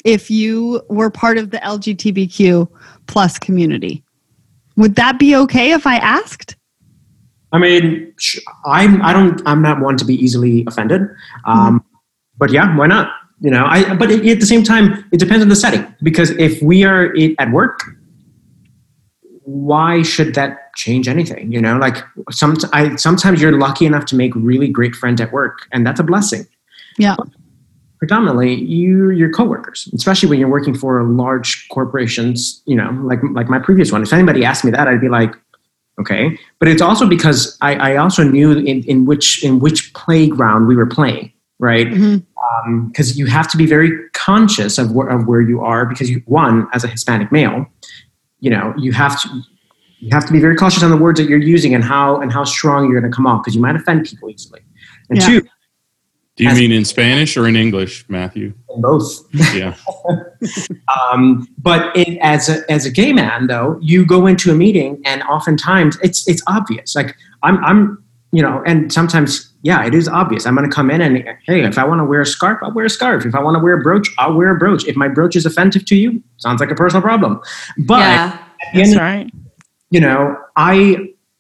[0.06, 2.70] if you were part of the LGBTQ
[3.08, 4.04] plus community.
[4.78, 6.56] Would that be okay if I asked?
[7.52, 8.14] I mean,
[8.66, 11.02] I'm I don't I'm not one to be easily offended,
[11.46, 11.84] um,
[12.38, 13.12] but yeah, why not?
[13.42, 16.32] You know, I but it, at the same time, it depends on the setting because
[16.32, 17.82] if we are at work,
[19.44, 21.52] why should that change anything?
[21.52, 21.98] You know, like
[22.32, 26.00] some I sometimes you're lucky enough to make really great friends at work, and that's
[26.00, 26.48] a blessing.
[26.98, 27.16] Yeah.
[28.00, 32.62] Predominantly, you your coworkers, especially when you're working for large corporations.
[32.66, 34.02] You know, like like my previous one.
[34.02, 35.34] If anybody asked me that, I'd be like,
[36.00, 40.68] okay but it's also because i, I also knew in, in which in which playground
[40.68, 41.88] we were playing right
[42.90, 46.22] because you have to be very conscious of where, of where you are because you
[46.26, 47.66] one as a hispanic male
[48.40, 49.30] you know you have to
[50.00, 52.32] you have to be very cautious on the words that you're using and how and
[52.32, 54.62] how strong you're going to come off because you might offend people easily
[55.10, 55.28] and Yeah.
[55.28, 55.42] two
[56.36, 58.54] Do you mean in Spanish or in English, Matthew?
[58.76, 59.22] in both
[59.54, 59.76] Yeah.
[61.14, 65.02] um, but it, as a as a gay man, though, you go into a meeting
[65.06, 66.94] and oftentimes it's it's obvious.
[66.94, 70.46] Like I'm I'm you know, and sometimes yeah, it is obvious.
[70.46, 72.72] I'm going to come in and hey, if I want to wear a scarf, I'll
[72.72, 73.26] wear a scarf.
[73.26, 74.86] If I want to wear a brooch, I'll wear a brooch.
[74.86, 77.42] If my brooch is offensive to you, sounds like a personal problem.
[77.80, 79.32] But yeah, at the That's end, right.
[79.90, 80.76] you know, I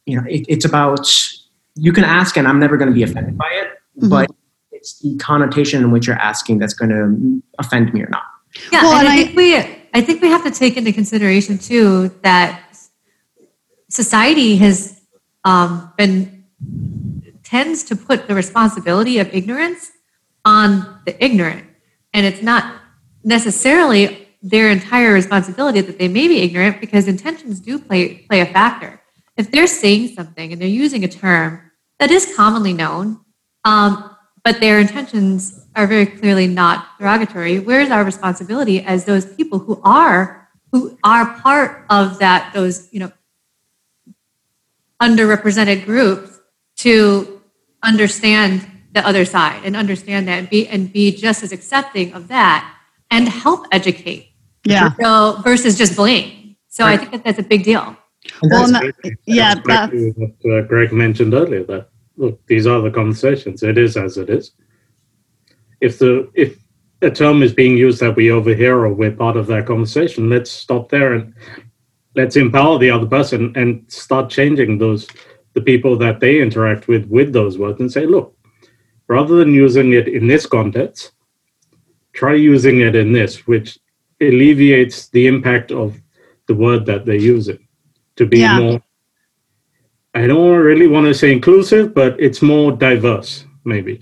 [0.07, 1.07] you know, it, it's about
[1.76, 3.67] you can ask, and I'm never going to be offended by it,
[4.03, 4.09] Mhm.
[4.09, 4.32] but
[4.71, 8.23] it's the connotation in which you're asking that's going to offend me or not.
[8.71, 8.82] yeah.
[8.82, 9.55] Well, and and I, I- think we,
[9.93, 12.59] I think we have to take into consideration too that
[13.89, 14.99] society has
[15.43, 16.43] um, been
[17.45, 19.91] tends to put the responsibility of ignorance
[20.43, 21.65] on the ignorant,
[22.13, 22.81] and it's not
[23.23, 28.45] necessarily their entire responsibility that they may be ignorant because intentions do play play a
[28.45, 29.01] factor.
[29.37, 33.21] If they're saying something and they're using a term that is commonly known,
[33.63, 39.59] um, but their intentions are very clearly not derogatory, where's our responsibility as those people
[39.59, 43.11] who are who are part of that those you know
[45.01, 46.39] underrepresented groups
[46.77, 47.34] to
[47.86, 52.27] understand the other side and understand that and be and be just as accepting of
[52.29, 52.61] that
[53.11, 54.29] and help educate
[54.65, 54.89] Yeah.
[55.01, 57.95] so versus just blame so i think that that's a big deal
[58.41, 62.89] Well, that's- and yeah, That's what uh, Greg mentioned earlier that look, these are the
[62.91, 63.61] conversations.
[63.61, 64.51] It is as it is.
[65.81, 66.57] If the if
[67.01, 70.49] a term is being used that we overhear or we're part of that conversation, let's
[70.49, 71.33] stop there and
[72.15, 75.07] let's empower the other person and start changing those
[75.56, 78.38] the people that they interact with with those words and say, look,
[79.08, 81.12] rather than using it in this context,
[82.14, 83.80] try using it in this, which
[84.22, 85.99] alleviates the impact of
[86.47, 87.60] the word that they're using
[88.18, 88.60] to be Yeah.
[88.60, 88.82] more
[90.14, 94.01] I don't really want to say inclusive, but it's more diverse, maybe.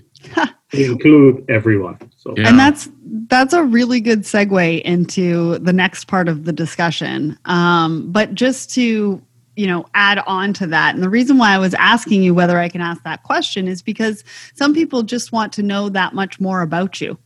[0.72, 1.98] include everyone.
[2.16, 2.48] So Yeah.
[2.48, 2.88] And that's
[3.28, 7.36] that's a really good segue into the next part of the discussion.
[7.46, 9.20] Um, but just to
[9.56, 12.58] you know add on to that, and the reason why I was asking you whether
[12.58, 14.24] I can ask that question is because
[14.54, 17.18] some people just want to know that much more about you.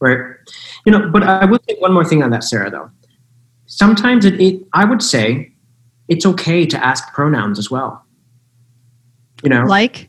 [0.00, 0.18] Right.
[0.86, 2.90] You know, but I will say one more thing on that, Sarah, though.
[3.66, 5.52] Sometimes it, it I would say
[6.08, 8.04] it's okay to ask pronouns as well.
[9.42, 10.08] You know, Like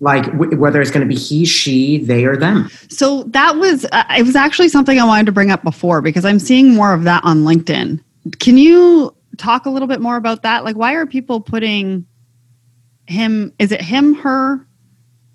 [0.00, 2.70] like w- whether it's going to be he, she, they, or them.
[2.88, 6.24] so that was uh, it was actually something I wanted to bring up before because
[6.24, 8.02] I'm seeing more of that on LinkedIn.
[8.38, 10.64] Can you talk a little bit more about that?
[10.64, 12.06] Like why are people putting
[13.06, 14.66] him is it him her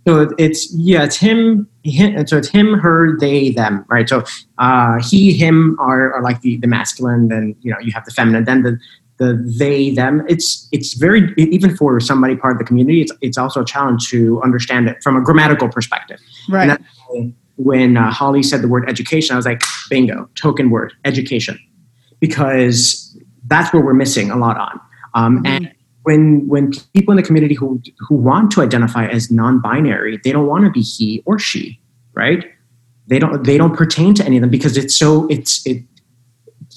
[0.07, 1.67] So it's yeah, it's him.
[1.83, 4.07] him so it's him, her, they, them, right?
[4.07, 4.23] So
[4.59, 7.27] uh, he, him are, are like the, the masculine.
[7.27, 8.43] Then you know you have the feminine.
[8.45, 8.79] Then the
[9.17, 10.23] the they, them.
[10.27, 13.01] It's it's very even for somebody part of the community.
[13.01, 16.19] It's it's also a challenge to understand it from a grammatical perspective.
[16.49, 16.79] right
[17.09, 21.57] And when uh, Holly said the word education, I was like, bingo, token word, education,
[22.19, 23.04] because
[23.47, 24.79] that's where we're missing a lot on.
[25.13, 25.71] Um, And
[26.03, 30.47] when when people in the community who who want to identify as non-binary, they don't
[30.47, 31.79] want to be he or she,
[32.13, 32.45] right?
[33.07, 35.83] They don't they don't pertain to any of them because it's so it's it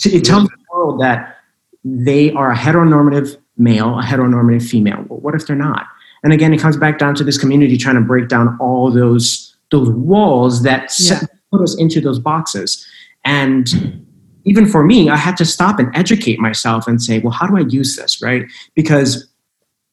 [0.04, 1.36] it tells the world that
[1.84, 5.04] they are a heteronormative male, a heteronormative female.
[5.08, 5.86] Well, what if they're not?
[6.22, 9.56] And again, it comes back down to this community trying to break down all those
[9.70, 12.86] those walls that set, put us into those boxes.
[13.24, 14.06] And
[14.48, 17.56] even for me, I had to stop and educate myself and say, well, how do
[17.56, 18.44] I use this, right?
[18.74, 19.28] Because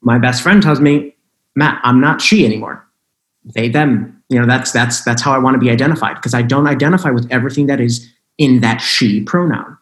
[0.01, 1.16] my best friend tells me,
[1.56, 2.86] Matt, I'm not she anymore.
[3.43, 4.12] They, them.
[4.30, 7.12] You know, that's that's that's how I want to be identified because I don't identify
[7.12, 9.78] with everything that is in that she pronoun.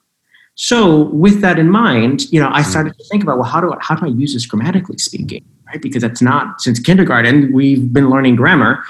[0.55, 2.69] So with that in mind, you know, I mm-hmm.
[2.69, 5.45] started to think about well, how do I, how do I use this grammatically speaking,
[5.67, 5.81] right?
[5.81, 8.83] Because it's not since kindergarten we've been learning grammar.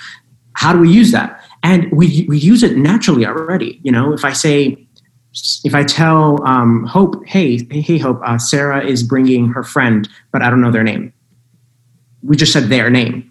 [0.55, 1.43] How do we use that?
[1.61, 3.79] And we we use it naturally already.
[3.83, 4.82] You know, if I say,
[5.63, 10.41] if I tell um, Hope, hey, hey, Hope, uh, Sarah is bringing her friend, but
[10.41, 11.13] I don't know their name.
[12.21, 13.29] We just said their name.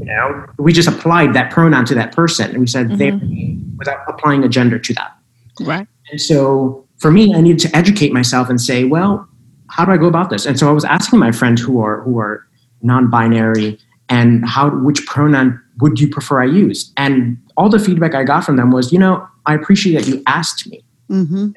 [0.00, 3.74] You know, we just applied that pronoun to that person, and we said their name
[3.78, 5.16] without applying a gender to that.
[5.60, 5.88] Right.
[6.10, 9.28] And so for me, I needed to educate myself and say, well,
[9.68, 10.46] how do I go about this?
[10.46, 12.46] And so I was asking my friends who are who are
[12.82, 16.92] non-binary and how which pronoun would you prefer I use?
[16.96, 20.22] And all the feedback I got from them was, you know, I appreciate that you
[20.26, 20.84] asked me.
[21.10, 21.48] Hmm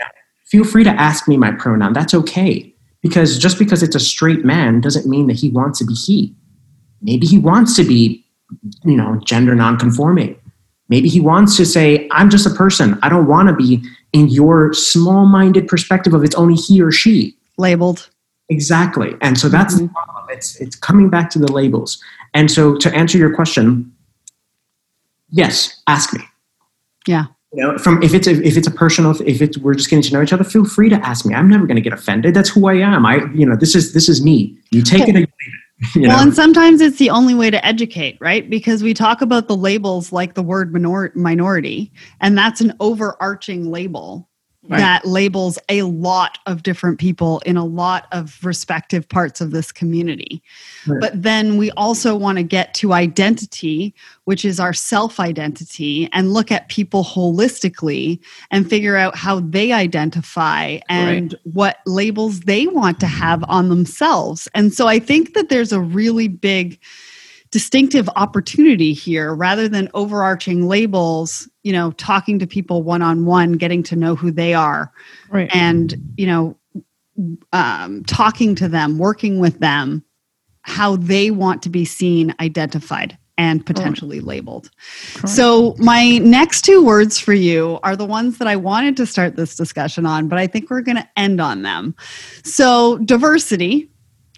[0.45, 1.93] Feel free to ask me my pronoun.
[1.93, 2.72] That's okay.
[3.01, 6.36] Because just because it's a straight man doesn't mean that he wants to be he.
[7.01, 8.24] Maybe he wants to be,
[8.84, 10.39] you know, gender nonconforming.
[10.89, 12.99] Maybe he wants to say, I'm just a person.
[13.01, 16.91] I don't want to be in your small minded perspective of it's only he or
[16.91, 17.36] she.
[17.58, 18.10] labeled
[18.49, 19.16] Exactly.
[19.22, 20.26] And so that's the problem.
[20.30, 22.01] It's, it's coming back to the labels.
[22.34, 23.91] And so to answer your question,
[25.30, 26.22] yes, ask me.
[27.08, 29.89] yeah You know, from if it's a, if it's a personal, if it's we're just
[29.89, 31.36] getting to know each other, feel free to ask me.
[31.36, 32.34] I'm never going to get offended.
[32.34, 33.06] That's who I am.
[33.06, 34.57] I, you know, this is this is me.
[34.72, 35.60] You take it or you leave it.
[35.95, 36.23] You well know?
[36.23, 40.14] and sometimes it's the only way to educate right because we talk about the labels
[40.14, 41.91] like the word minor- minority
[42.22, 44.30] and that's an overarching label
[44.65, 44.77] Right.
[44.77, 49.73] that labels a lot of different people in a lot of respective parts of this
[49.73, 50.41] community
[50.88, 51.02] Right.
[51.02, 56.31] but then we also want to get to identity which is our self identity and
[56.34, 58.19] look at people holistically
[58.52, 64.48] and figure out how they identify and what labels they want to have on themselves
[64.56, 66.80] and so i think that there's a really big
[67.53, 73.53] distinctive opportunity here rather than overarching labels you know talking to people one on one
[73.53, 74.91] getting to know who they are.
[75.30, 75.55] Right.
[75.55, 76.57] and you know
[77.51, 80.03] um, talking to them working with them
[80.63, 84.71] how they want to be seen identified and potentially labeled.
[85.25, 89.35] So my next two words for you are the ones that i wanted to start
[89.35, 91.95] this discussion on but i think we're going to end on them.
[92.43, 93.91] So diversity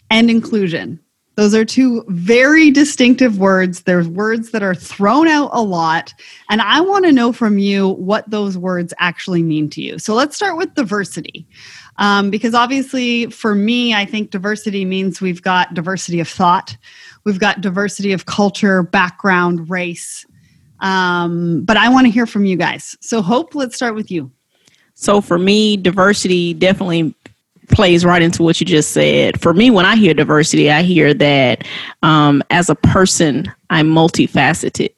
[0.09, 0.99] and inclusion
[1.35, 3.83] those are two very distinctive words.
[3.83, 6.13] There's words that are thrown out a lot.
[6.49, 9.99] And I want to know from you what those words actually mean to you.
[9.99, 11.45] So let's start with diversity.
[11.97, 16.75] Um, because obviously, for me, I think diversity means we've got diversity of thought,
[17.23, 20.25] we've got diversity of culture, background, race.
[20.81, 22.97] Um, but I want to hear from you guys.
[22.99, 24.29] So, Hope, let's start with you.
[24.93, 27.15] So, for me, diversity definitely
[27.69, 29.41] plays right into what you just said.
[29.41, 31.65] For me, when I hear diversity, I hear that
[32.03, 34.93] um, as a person, I'm multifaceted.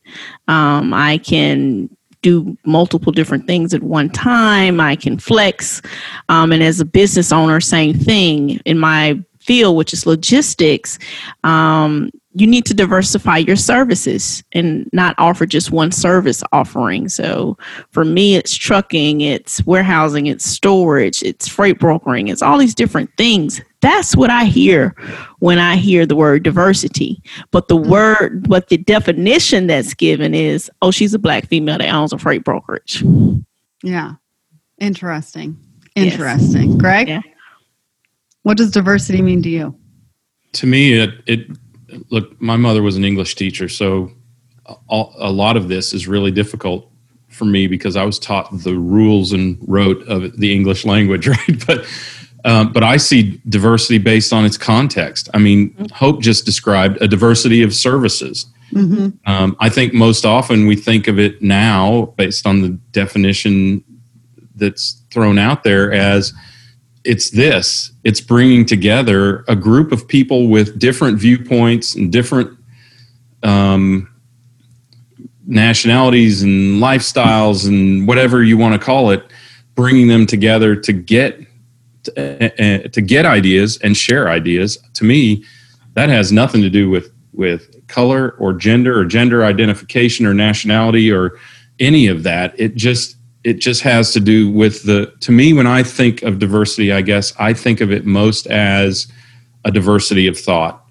[0.48, 1.90] Um, I can
[2.22, 4.80] do multiple different things at one time.
[4.80, 5.82] I can flex.
[6.30, 11.00] Um, and as a business owner, same thing in my field, which is logistics.
[11.44, 17.10] Um, you need to diversify your services and not offer just one service offering.
[17.10, 17.58] So
[17.90, 23.10] for me, it's trucking, it's warehousing, it's storage, it's freight brokering, it's all these different
[23.18, 23.60] things.
[23.82, 24.96] That's what I hear
[25.40, 27.24] when I hear the word diversity.
[27.50, 27.90] But the mm-hmm.
[27.90, 32.20] word, but the definition that's given is, oh, she's a black female that owns a
[32.20, 33.04] freight brokerage.
[33.84, 34.14] Yeah.
[34.80, 35.58] Interesting.
[35.96, 36.72] Interesting.
[36.72, 36.80] Yes.
[36.80, 37.08] Greg?
[37.08, 37.22] Yeah.
[38.44, 39.76] What does diversity mean to you?
[40.54, 41.48] To me, it, it
[42.10, 44.12] look, my mother was an English teacher, so
[44.68, 46.90] a, a lot of this is really difficult
[47.30, 51.66] for me because I was taught the rules and rote of the English language, right?
[51.66, 51.86] But
[52.46, 55.30] um, but I see diversity based on its context.
[55.34, 55.76] I mean.
[55.92, 58.46] Hope just described a diversity of services.
[58.72, 59.10] Mm-hmm.
[59.30, 63.84] Um, I think most often we think of it now based on the definition
[64.56, 66.34] that's thrown out there as
[67.08, 72.52] it's this it's bringing together a group of people with different viewpoints and different
[73.44, 74.14] um,
[75.46, 79.24] nationalities and lifestyles and whatever you want to call it
[79.76, 81.40] bringing them together to get
[82.04, 84.78] to, uh, to get ideas and share ideas.
[84.96, 85.46] To me
[85.94, 91.12] that has nothing to do with with color or gender or gender identification or nationality
[91.12, 91.38] or
[91.80, 92.60] any of that.
[92.60, 96.40] It just it just has to do with the to me when i think of
[96.40, 99.12] diversity i guess i think of it most as
[99.66, 100.84] a diversity of thought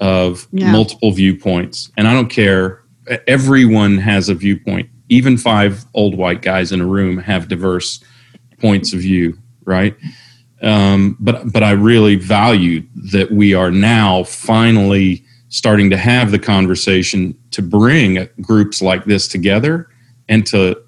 [0.00, 0.72] of yeah.
[0.72, 1.90] multiple viewpoints.
[1.96, 2.82] And i don't care
[3.26, 4.88] everyone has a viewpoint.
[5.10, 8.02] Even five old white guys in a room have diverse
[8.58, 9.96] points of view right?
[10.62, 16.38] Um, but but i really value that we are now finally starting to have the
[16.38, 19.88] conversation to bring groups like this together
[20.28, 20.80] and to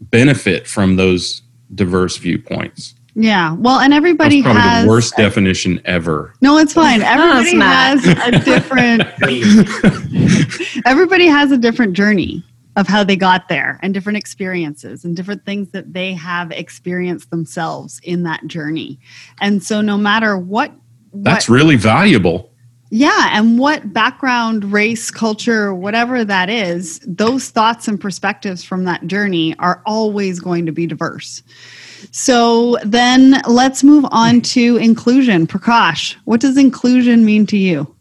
[0.00, 1.42] benefit from those
[1.74, 2.94] diverse viewpoints.
[3.14, 3.54] Yeah.
[3.54, 6.34] Well, and everybody That's has the worst a, definition ever.
[6.40, 7.02] No, it's fine.
[7.02, 9.02] Everybody no, it's has a different
[10.86, 12.44] everybody has a different journey
[12.76, 17.30] of how they got there and different experiences and different things that they have experienced
[17.30, 19.00] themselves in that journey.
[19.40, 20.70] And so no matter what,
[21.10, 22.52] what That's really valuable.
[22.90, 29.06] Yeah, and what background, race, culture, whatever that is, those thoughts and perspectives from that
[29.06, 31.42] journey are always going to be diverse.
[32.12, 35.46] So then let's move on to inclusion.
[35.46, 37.94] Prakash, what does inclusion mean to you?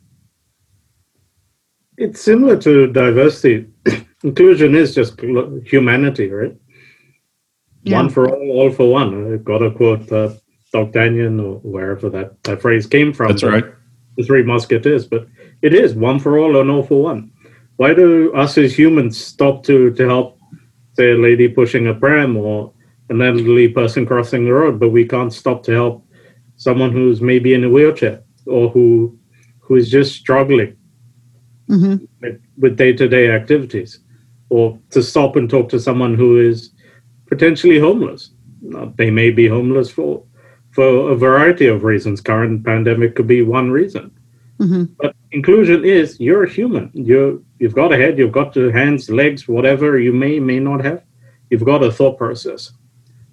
[1.97, 3.67] It's similar to diversity.
[4.23, 5.19] inclusion is just
[5.65, 6.55] humanity, right?
[7.83, 7.97] Yeah.
[7.97, 9.33] One for all, all for one.
[9.33, 10.33] I've got to quote uh,
[10.71, 13.29] D'Artagnan or wherever that, that phrase came from.
[13.29, 13.65] That's right
[14.17, 15.27] the Three Musketeers, but
[15.61, 17.31] it is one for all and all for one.
[17.77, 20.39] Why do us as humans stop to to help,
[20.93, 22.73] say, a lady pushing a pram or
[23.09, 26.05] an elderly person crossing the road, but we can't stop to help
[26.57, 29.17] someone who's maybe in a wheelchair or who
[29.59, 30.75] who is just struggling
[31.69, 32.03] mm-hmm.
[32.57, 33.99] with day to day activities,
[34.49, 36.71] or to stop and talk to someone who is
[37.27, 38.31] potentially homeless.
[38.95, 40.23] They may be homeless for
[40.77, 42.21] for a variety of reasons.
[42.21, 44.11] Current pandemic could be one reason.
[44.59, 44.83] Mm-hmm.
[44.99, 46.91] But inclusion is you're a human.
[46.93, 50.85] You you've got a head, you've got the hands, legs, whatever you may may not
[50.85, 51.01] have.
[51.49, 52.73] You've got a thought process.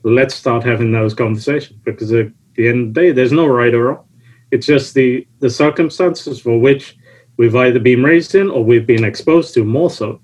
[0.05, 3.75] Let's start having those conversations because at the end of the day, there's no right
[3.75, 4.05] or wrong.
[4.51, 6.97] It's just the the circumstances for which
[7.37, 10.19] we've either been raised in or we've been exposed to more so,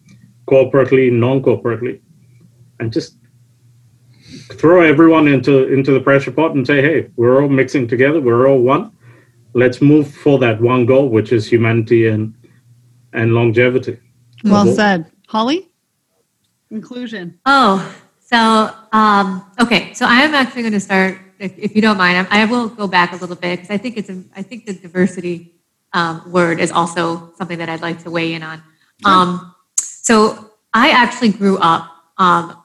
[0.46, 2.00] corporately, non-corporately,
[2.78, 3.19] and just
[4.52, 8.48] throw everyone into into the pressure pot and say, hey, we're all mixing together, we're
[8.48, 8.92] all one.
[9.52, 12.34] Let's move for that one goal, which is humanity and
[13.12, 13.98] and longevity.
[14.44, 15.68] Well said, Holly.
[16.70, 17.38] Inclusion.
[17.46, 19.92] Oh, so um, okay.
[19.94, 22.26] So I am actually going to start, if, if you don't mind.
[22.30, 24.66] I, I, will go back a little bit because I think it's a, I think
[24.66, 25.52] the diversity
[25.92, 28.62] um, word is also something that I'd like to weigh in on.
[29.04, 32.59] Um, so I actually grew up um,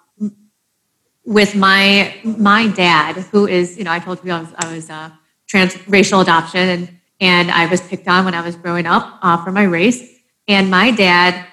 [1.25, 4.89] with my my dad, who is, you know, I told you I was I was
[4.89, 5.09] uh,
[5.51, 9.51] transracial adoption, and and I was picked on when I was growing up uh, for
[9.51, 10.11] my race.
[10.47, 11.45] And my dad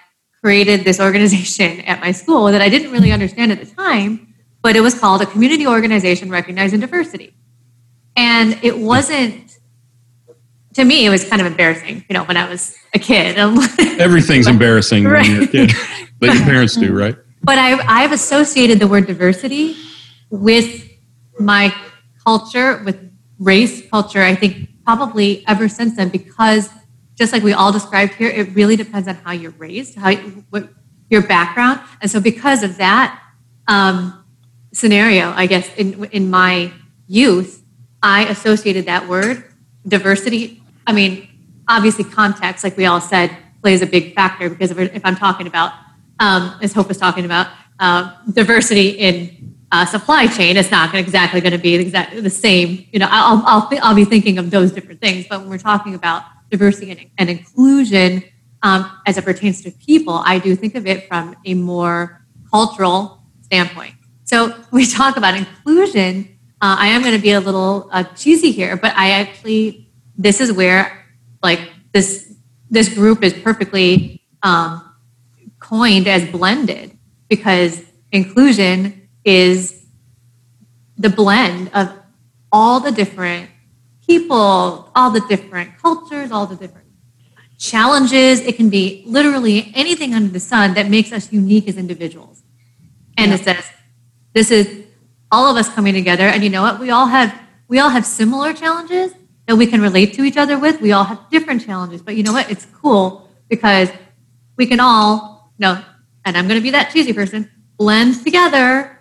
[0.43, 4.77] created this organization at my school that I didn't really understand at the time, but
[4.77, 7.35] it was called a community organization recognizing diversity.
[8.17, 9.59] And it wasn't
[10.75, 13.37] to me, it was kind of embarrassing, you know, when I was a kid.
[14.01, 15.27] Everything's embarrassing right.
[15.27, 15.73] when you're a kid,
[16.19, 17.17] but your parents do, right?
[17.43, 19.77] But I've, I've associated the word diversity
[20.31, 20.89] with
[21.39, 21.75] my
[22.25, 26.69] culture, with race culture, I think probably ever since then, because
[27.17, 30.15] just like we all described here, it really depends on how you're raised, how
[30.51, 30.69] what
[31.11, 33.21] your background, and so because of that
[33.69, 34.25] um,
[34.73, 36.73] scenario, I guess in in my
[37.07, 37.63] youth,
[38.03, 39.45] I associated that word
[39.87, 40.63] diversity.
[40.87, 41.29] I mean,
[41.69, 45.47] obviously, context, like we all said, plays a big factor because if, if I'm talking
[45.47, 45.73] about,
[46.21, 47.49] um, as Hope was talking about,
[47.79, 52.87] uh, diversity in uh, supply chain, it's not exactly going to be exactly the same.
[52.93, 55.27] You know, I'll I'll, th- I'll be thinking of those different things.
[55.29, 58.23] But when we're talking about diversity and, and inclusion
[58.63, 63.23] um, as it pertains to people, I do think of it from a more cultural
[63.41, 63.95] standpoint.
[64.25, 66.39] So we talk about inclusion.
[66.61, 70.41] Uh, I am going to be a little uh, cheesy here, but I actually this
[70.41, 71.07] is where
[71.43, 71.61] like
[71.93, 72.35] this
[72.71, 74.92] this group is perfectly um,
[75.63, 76.99] coined as blended
[77.29, 79.87] because inclusion is
[80.99, 81.93] the blend of
[82.51, 83.49] all the different
[84.07, 86.89] people, all the different cultures, all the different
[87.59, 88.41] challenges.
[88.41, 92.43] It can be literally anything under the sun that makes us unique as individuals.
[93.17, 93.37] And yeah.
[93.37, 93.65] it says,
[94.35, 94.85] this is
[95.31, 96.25] all of us coming together.
[96.25, 96.81] And you know what?
[96.81, 99.15] We all have we all have similar challenges
[99.47, 100.83] that we can relate to each other with.
[100.83, 102.03] We all have different challenges.
[102.03, 102.51] But you know what?
[102.51, 103.91] It's cool because
[104.57, 105.32] we can all,
[105.63, 105.83] know,
[106.25, 108.99] and I'm gonna be that cheesy person, blend together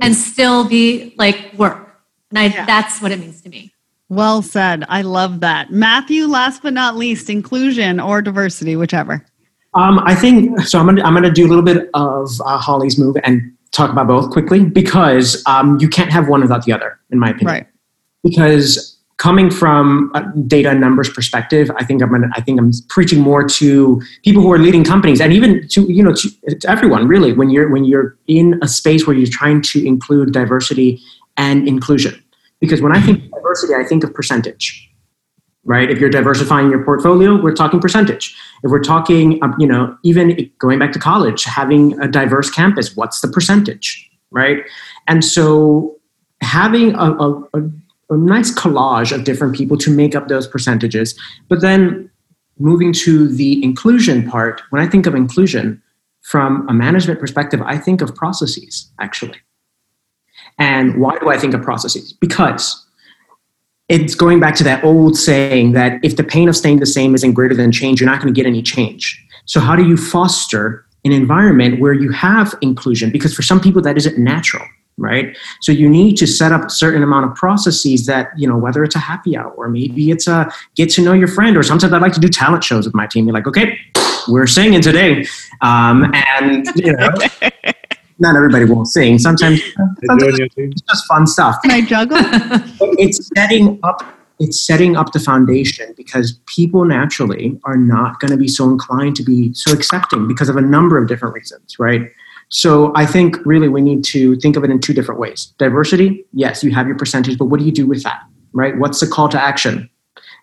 [0.00, 2.00] and still be like work.
[2.30, 2.66] And I, yeah.
[2.66, 3.72] that's what it means to me.
[4.08, 4.84] Well said.
[4.88, 5.70] I love that.
[5.70, 9.24] Matthew, last but not least, inclusion or diversity, whichever.
[9.74, 10.80] Um, I think so.
[10.80, 14.08] I'm gonna I'm gonna do a little bit of uh, Holly's move and talk about
[14.08, 17.46] both quickly because um, you can't have one without the other, in my opinion.
[17.46, 17.66] Right.
[18.24, 18.89] Because
[19.20, 23.46] coming from a data numbers perspective, I think I'm gonna, I think I'm preaching more
[23.46, 27.32] to people who are leading companies and even to you know to, to everyone really
[27.32, 31.00] when you're when you're in a space where you're trying to include diversity
[31.36, 32.20] and inclusion
[32.60, 34.90] because when I think diversity, I think of percentage,
[35.64, 35.90] right?
[35.90, 38.34] If you're diversifying your portfolio, we're talking percentage.
[38.62, 42.96] If we're talking, um, you know, even going back to college, having a diverse campus,
[42.96, 44.58] what's the percentage, right?
[45.08, 45.98] And so
[46.42, 47.70] having a, a, a,
[48.10, 51.18] a nice collage of different people to make up those percentages,
[51.48, 52.10] but then
[52.58, 55.82] moving to the inclusion part, when I think of inclusion
[56.22, 59.38] from a management perspective, I think of processes actually.
[60.58, 62.12] And why do I think of processes?
[62.12, 62.86] Because
[63.88, 67.14] it's going back to that old saying that if the pain of staying the same
[67.14, 69.24] isn't greater than change, you're not going to get any change.
[69.46, 73.10] So, how do you foster an environment where you have inclusion?
[73.10, 74.64] Because for some people, that isn't natural
[75.00, 78.56] right so you need to set up a certain amount of processes that you know
[78.56, 81.62] whether it's a happy hour or maybe it's a get to know your friend or
[81.62, 83.78] sometimes i like to do talent shows with my team you're like okay
[84.28, 85.26] we're singing today
[85.62, 87.10] um, and you know
[88.20, 89.18] not everybody will sing.
[89.18, 89.60] Sometimes,
[90.06, 91.56] sometimes it's just fun stuff.
[91.62, 92.18] Can I juggle?
[92.98, 94.16] it's setting up.
[94.38, 99.16] It's setting up the foundation because people naturally are not going to be so inclined
[99.16, 102.10] to be so accepting because of a number of different reasons, right?
[102.50, 105.52] So I think really we need to think of it in two different ways.
[105.58, 108.20] Diversity, yes, you have your percentage, but what do you do with that,
[108.52, 108.76] right?
[108.76, 109.88] What's the call to action?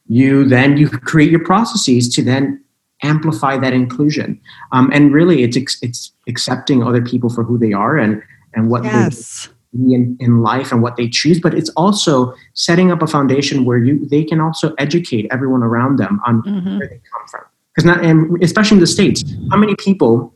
[0.07, 2.63] You then you create your processes to then
[3.03, 4.39] amplify that inclusion.
[4.71, 8.23] Um, and really, it's it's accepting other people for who they are and
[8.53, 9.47] and what yes.
[9.47, 9.53] they
[9.93, 11.39] in, in life and what they choose.
[11.39, 15.97] But it's also setting up a foundation where you they can also educate everyone around
[15.97, 16.77] them on mm-hmm.
[16.79, 17.41] where they come from.
[17.75, 20.33] Because not, and especially in the states, how many people,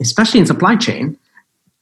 [0.00, 1.18] especially in supply chain,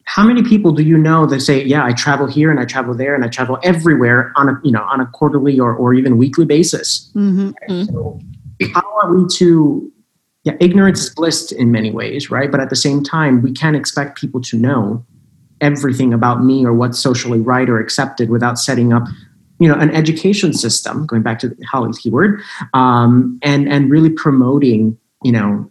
[0.04, 2.94] how many people do you know that say, "Yeah, I travel here and I travel
[2.94, 6.16] there and I travel everywhere on a you know on a quarterly or, or even
[6.16, 7.84] weekly basis?" Mm-hmm.
[7.84, 8.20] So
[8.72, 9.92] how are we to
[10.44, 12.52] yeah, ignorance is bliss in many ways, right?
[12.52, 15.04] But at the same time, we can't expect people to know
[15.60, 19.02] everything about me or what's socially right or accepted without setting up
[19.58, 22.42] you know an education system going back to the holly's keyword
[22.74, 25.70] um, and and really promoting you know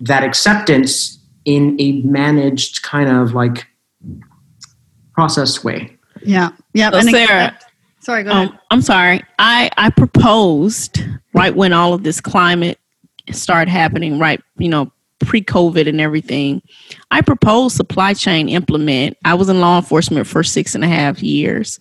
[0.00, 1.15] that acceptance
[1.46, 3.66] in a managed kind of like
[5.14, 5.96] processed way.
[6.22, 6.50] Yeah.
[6.74, 7.58] Yeah so sarah
[8.00, 8.48] sorry go ahead.
[8.48, 9.22] Um, i'm sorry.
[9.38, 11.02] I i proposed
[11.32, 12.78] right when all of this climate
[13.32, 16.62] started happening right, you know, pre-COVID and everything,
[17.10, 19.16] I proposed supply chain implement.
[19.24, 21.78] I was in law enforcement for six and a half years,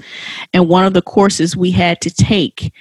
[0.54, 2.74] and one of the courses we had to take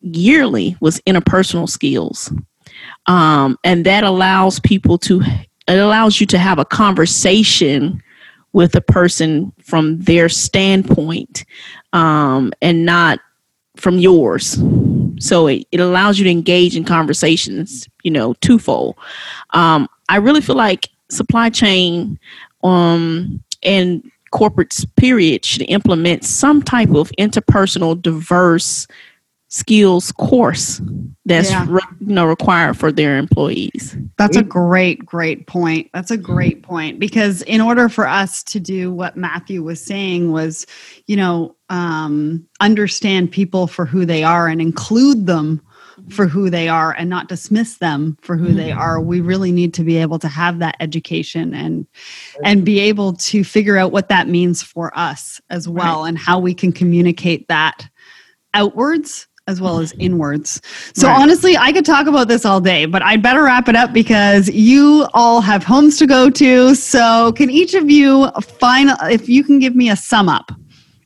[0.00, 2.32] yearly was interpersonal skills,
[3.06, 5.22] um, and that allows people to
[5.68, 8.02] it allows you to have a conversation
[8.52, 11.44] with a person from their standpoint
[11.92, 13.20] um, and not
[13.76, 14.56] from yours
[15.18, 18.96] So it, it allows you to engage in conversations, you know, twofold.
[19.50, 22.18] Um, I really feel like supply chain
[22.62, 28.86] um, and corporates, period, should implement some type of interpersonal, diverse
[29.48, 30.80] skills course
[31.24, 31.66] that's Yeah.
[31.68, 33.96] re- you know required for their employees.
[34.16, 35.90] That's a great, great point.
[35.92, 40.30] That's a great point because in order for us to do what Matthew was saying
[40.30, 40.66] was,
[41.06, 45.60] you know, um, understand people for who they are and include them
[46.10, 49.72] for who they are and not dismiss them for who they are we really need
[49.72, 51.86] to be able to have that education and
[52.44, 56.38] and be able to figure out what that means for us as well and how
[56.38, 57.88] we can communicate that
[58.52, 60.60] outwards as well as inwards.
[60.94, 61.20] So Right.
[61.20, 64.48] honestly, I could talk about this all day, but I'd better wrap it up because
[64.50, 66.74] you all have homes to go to.
[66.74, 70.50] So can each of you find if you can give me a sum up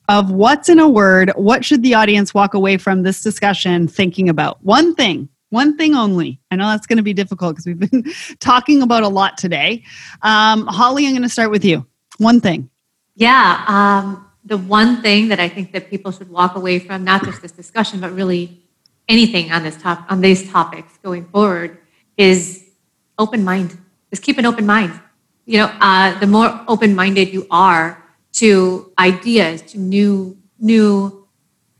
[0.08, 4.28] of what's in a word, what should the audience walk away from this discussion thinking
[4.28, 4.62] about?
[4.64, 5.28] One thing.
[5.50, 6.40] One thing only.
[6.52, 8.04] I know that's going to be difficult because we've been
[8.40, 9.82] talking about a lot today.
[10.22, 11.84] Um, Holly, I'm going to start with you.
[12.18, 12.70] One thing.
[13.16, 17.24] Yeah, um, the one thing that I think that people should walk away from, not
[17.24, 18.62] just this discussion, but really
[19.08, 21.78] anything on this top on these topics going forward,
[22.16, 22.70] is
[23.18, 23.76] open mind.
[24.10, 24.98] Just keep an open mind.
[25.46, 28.02] You know, uh, the more open minded you are
[28.34, 31.26] to ideas, to new new,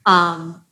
[0.06, 0.64] um,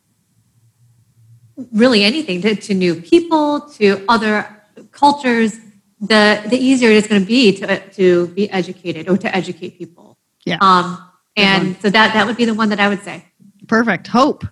[1.73, 5.59] really anything, to, to new people, to other cultures,
[6.01, 10.19] the the easier it's going to be to to be educated or to educate people.
[10.44, 10.59] Yeah.
[10.60, 11.08] Um,
[11.39, 13.24] and so that that would be the one that I would say.
[13.66, 14.06] Perfect.
[14.06, 14.44] Hope.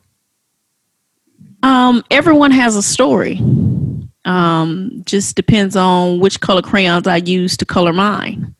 [1.62, 3.40] Um, everyone has a story.
[4.24, 8.54] Um, just depends on which color crayons I use to color mine.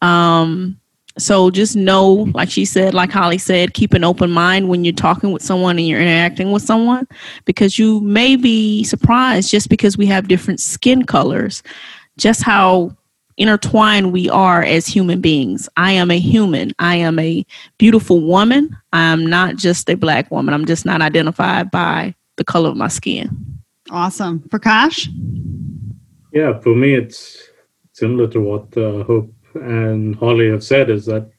[0.00, 0.78] Um,
[1.18, 4.94] so just know, like she said, like Holly said, keep an open mind when you're
[4.94, 7.06] talking with someone and you're interacting with someone,
[7.44, 11.62] because you may be surprised just because we have different skin colors,
[12.16, 12.96] just how
[13.36, 15.68] intertwined we are as human beings.
[15.76, 16.72] I am a human.
[16.78, 17.44] I am a
[17.78, 18.76] beautiful woman.
[18.92, 20.54] I am not just a black woman.
[20.54, 23.60] I'm just not identified by the color of my skin.
[23.90, 24.40] Awesome.
[24.48, 25.08] Prakash?
[26.32, 27.50] Yeah, for me, it's
[27.92, 30.88] similar to what uh, Hope and Holly have said.
[30.88, 31.30] Is that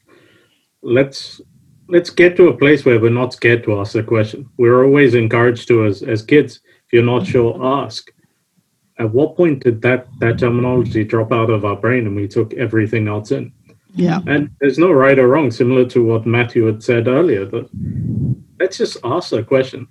[0.82, 1.40] let's
[1.88, 4.48] let's get to a place where we're not scared to ask a question.
[4.56, 8.10] We're always encouraged to, as as kids, if you're not sure, ask.
[8.98, 12.54] At what point did that that terminology drop out of our brain and we took
[12.54, 13.52] everything else in?
[13.94, 14.20] Yeah.
[14.26, 17.44] And there's no right or wrong, similar to what Matthew had said earlier.
[17.44, 17.68] That
[18.60, 19.88] let's just ask a question,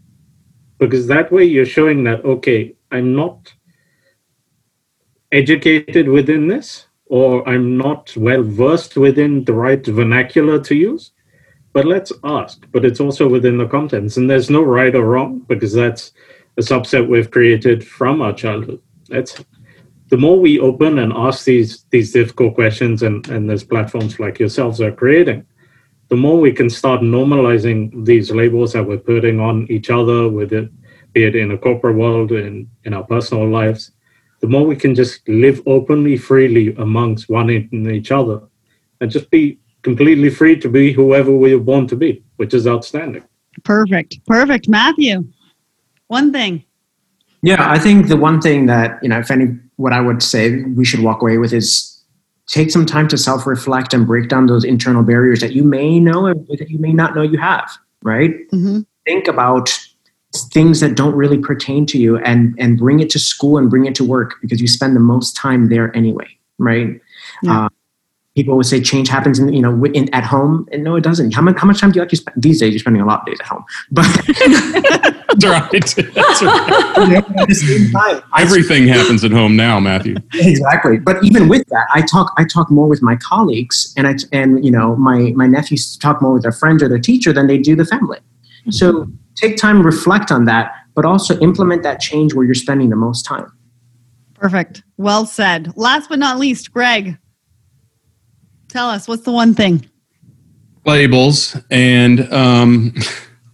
[0.78, 3.54] because that way you're showing that okay, I'm not
[5.32, 11.12] educated within this, or I'm not well versed within the right vernacular to use.
[11.74, 12.66] But let's ask.
[12.72, 16.14] But it's also within the contents, and there's no right or wrong because that's
[16.58, 18.82] a subset we've created from our childhood.
[19.14, 19.46] That's
[20.10, 24.40] the more we open and ask these these difficult questions, and and there's platforms like
[24.40, 25.46] yourselves are creating,
[26.10, 30.52] the more we can start normalizing these labels that we're putting on each other, with
[30.52, 30.70] it,
[31.14, 33.92] be it in a corporate world, in in our personal lives,
[34.42, 38.42] the more we can just live openly, freely amongst one and each other,
[39.00, 42.66] and just be completely free to be whoever we were born to be, which is
[42.68, 43.24] outstanding.
[43.64, 44.20] Perfect.
[44.26, 44.68] Perfect.
[44.68, 45.24] Matthew,
[46.08, 46.66] one thing.
[47.44, 50.64] Yeah, I think the one thing that, you know, if any, what I would say
[50.64, 52.02] we should walk away with is
[52.48, 56.00] take some time to self reflect and break down those internal barriers that you may
[56.00, 57.70] know and that you may not know you have,
[58.02, 58.34] right?
[58.50, 59.78] hmm Think about
[60.34, 63.86] things that don't really pertain to you and, and bring it to school and bring
[63.86, 67.02] it to work because you spend the most time there anyway, right?
[67.44, 67.66] Yeah.
[67.66, 67.70] Uh,
[68.36, 70.68] people would say change happens in, you know, in, at home.
[70.72, 71.34] And no, it doesn't.
[71.34, 72.42] How much, how much time do you actually spend?
[72.42, 73.64] These days, you're spending a lot of days at home.
[73.92, 74.06] But
[75.36, 75.72] That's right.
[75.72, 75.98] That's
[76.42, 77.14] right.
[77.14, 80.16] at the same time, I Everything happens at home now, Matthew.
[80.34, 84.16] exactly but even with that i talk i talk more with my colleagues and i
[84.32, 87.48] and you know my my nephews talk more with their friends or their teacher than
[87.48, 88.72] they do the family mm-hmm.
[88.72, 92.96] so take time reflect on that but also implement that change where you're spending the
[92.96, 93.52] most time
[94.36, 94.84] Perfect.
[94.98, 95.72] Well said.
[95.78, 97.18] Last but not least, Greg,
[98.74, 99.88] tell us what's the one thing?
[100.86, 102.94] Labels and um,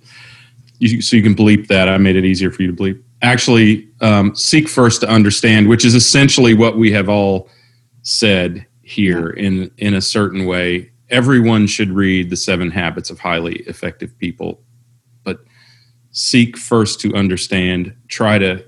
[0.79, 1.89] you, so you can bleep that.
[1.89, 3.03] I made it easier for you to bleep.
[3.21, 7.49] Actually, um, seek first to understand, which is essentially what we have all
[8.01, 10.89] said here in in a certain way.
[11.09, 14.61] Everyone should read the Seven Habits of Highly Effective People,
[15.23, 15.39] but
[16.11, 17.93] seek first to understand.
[18.07, 18.63] Try to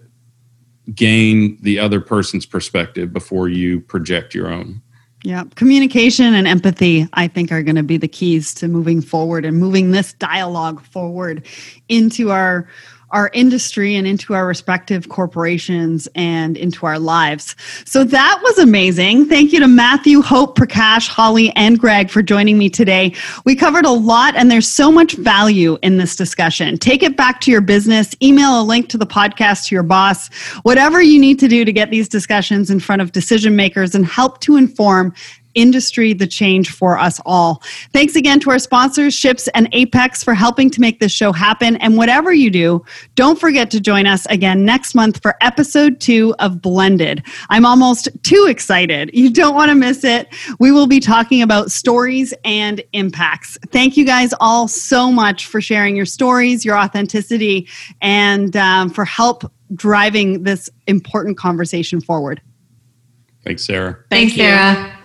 [0.94, 4.82] gain the other person's perspective before you project your own.
[5.24, 9.46] Yeah, communication and empathy, I think, are going to be the keys to moving forward
[9.46, 11.46] and moving this dialogue forward
[11.90, 12.68] into our
[13.12, 17.56] our industry and into our respective corporations and into our lives.
[17.86, 19.26] So that was amazing.
[19.26, 23.14] Thank you to Matthew, Hope, Prakash, Holly, and Greg for joining me today.
[23.46, 26.78] We covered a lot and there's so much value in this discussion.
[26.78, 30.30] Take it back to your business, email a link to the podcast to your boss,
[30.64, 34.06] whatever you need to do to get these discussions in front of decision makers and
[34.06, 35.14] help to inform
[35.56, 37.62] industry the change for us all.
[37.94, 41.76] Thanks again to our sponsors, Shipz and Apex, for helping to make this show happen.
[41.78, 42.84] And whatever you do,
[43.16, 47.24] don't forget to join us again next month for episode two of Blended.
[47.50, 49.12] I'm almost too excited.
[49.14, 50.28] You don't want to miss it.
[50.60, 53.58] We will be talking about stories and impacts.
[53.72, 57.68] Thank you guys all so much for sharing your stories, your authenticity,
[58.02, 62.42] and um, for help driving this important conversation forward.
[63.44, 63.98] Thanks, Sarah.
[64.10, 64.44] Thanks, you.
[64.44, 64.98] Sarah.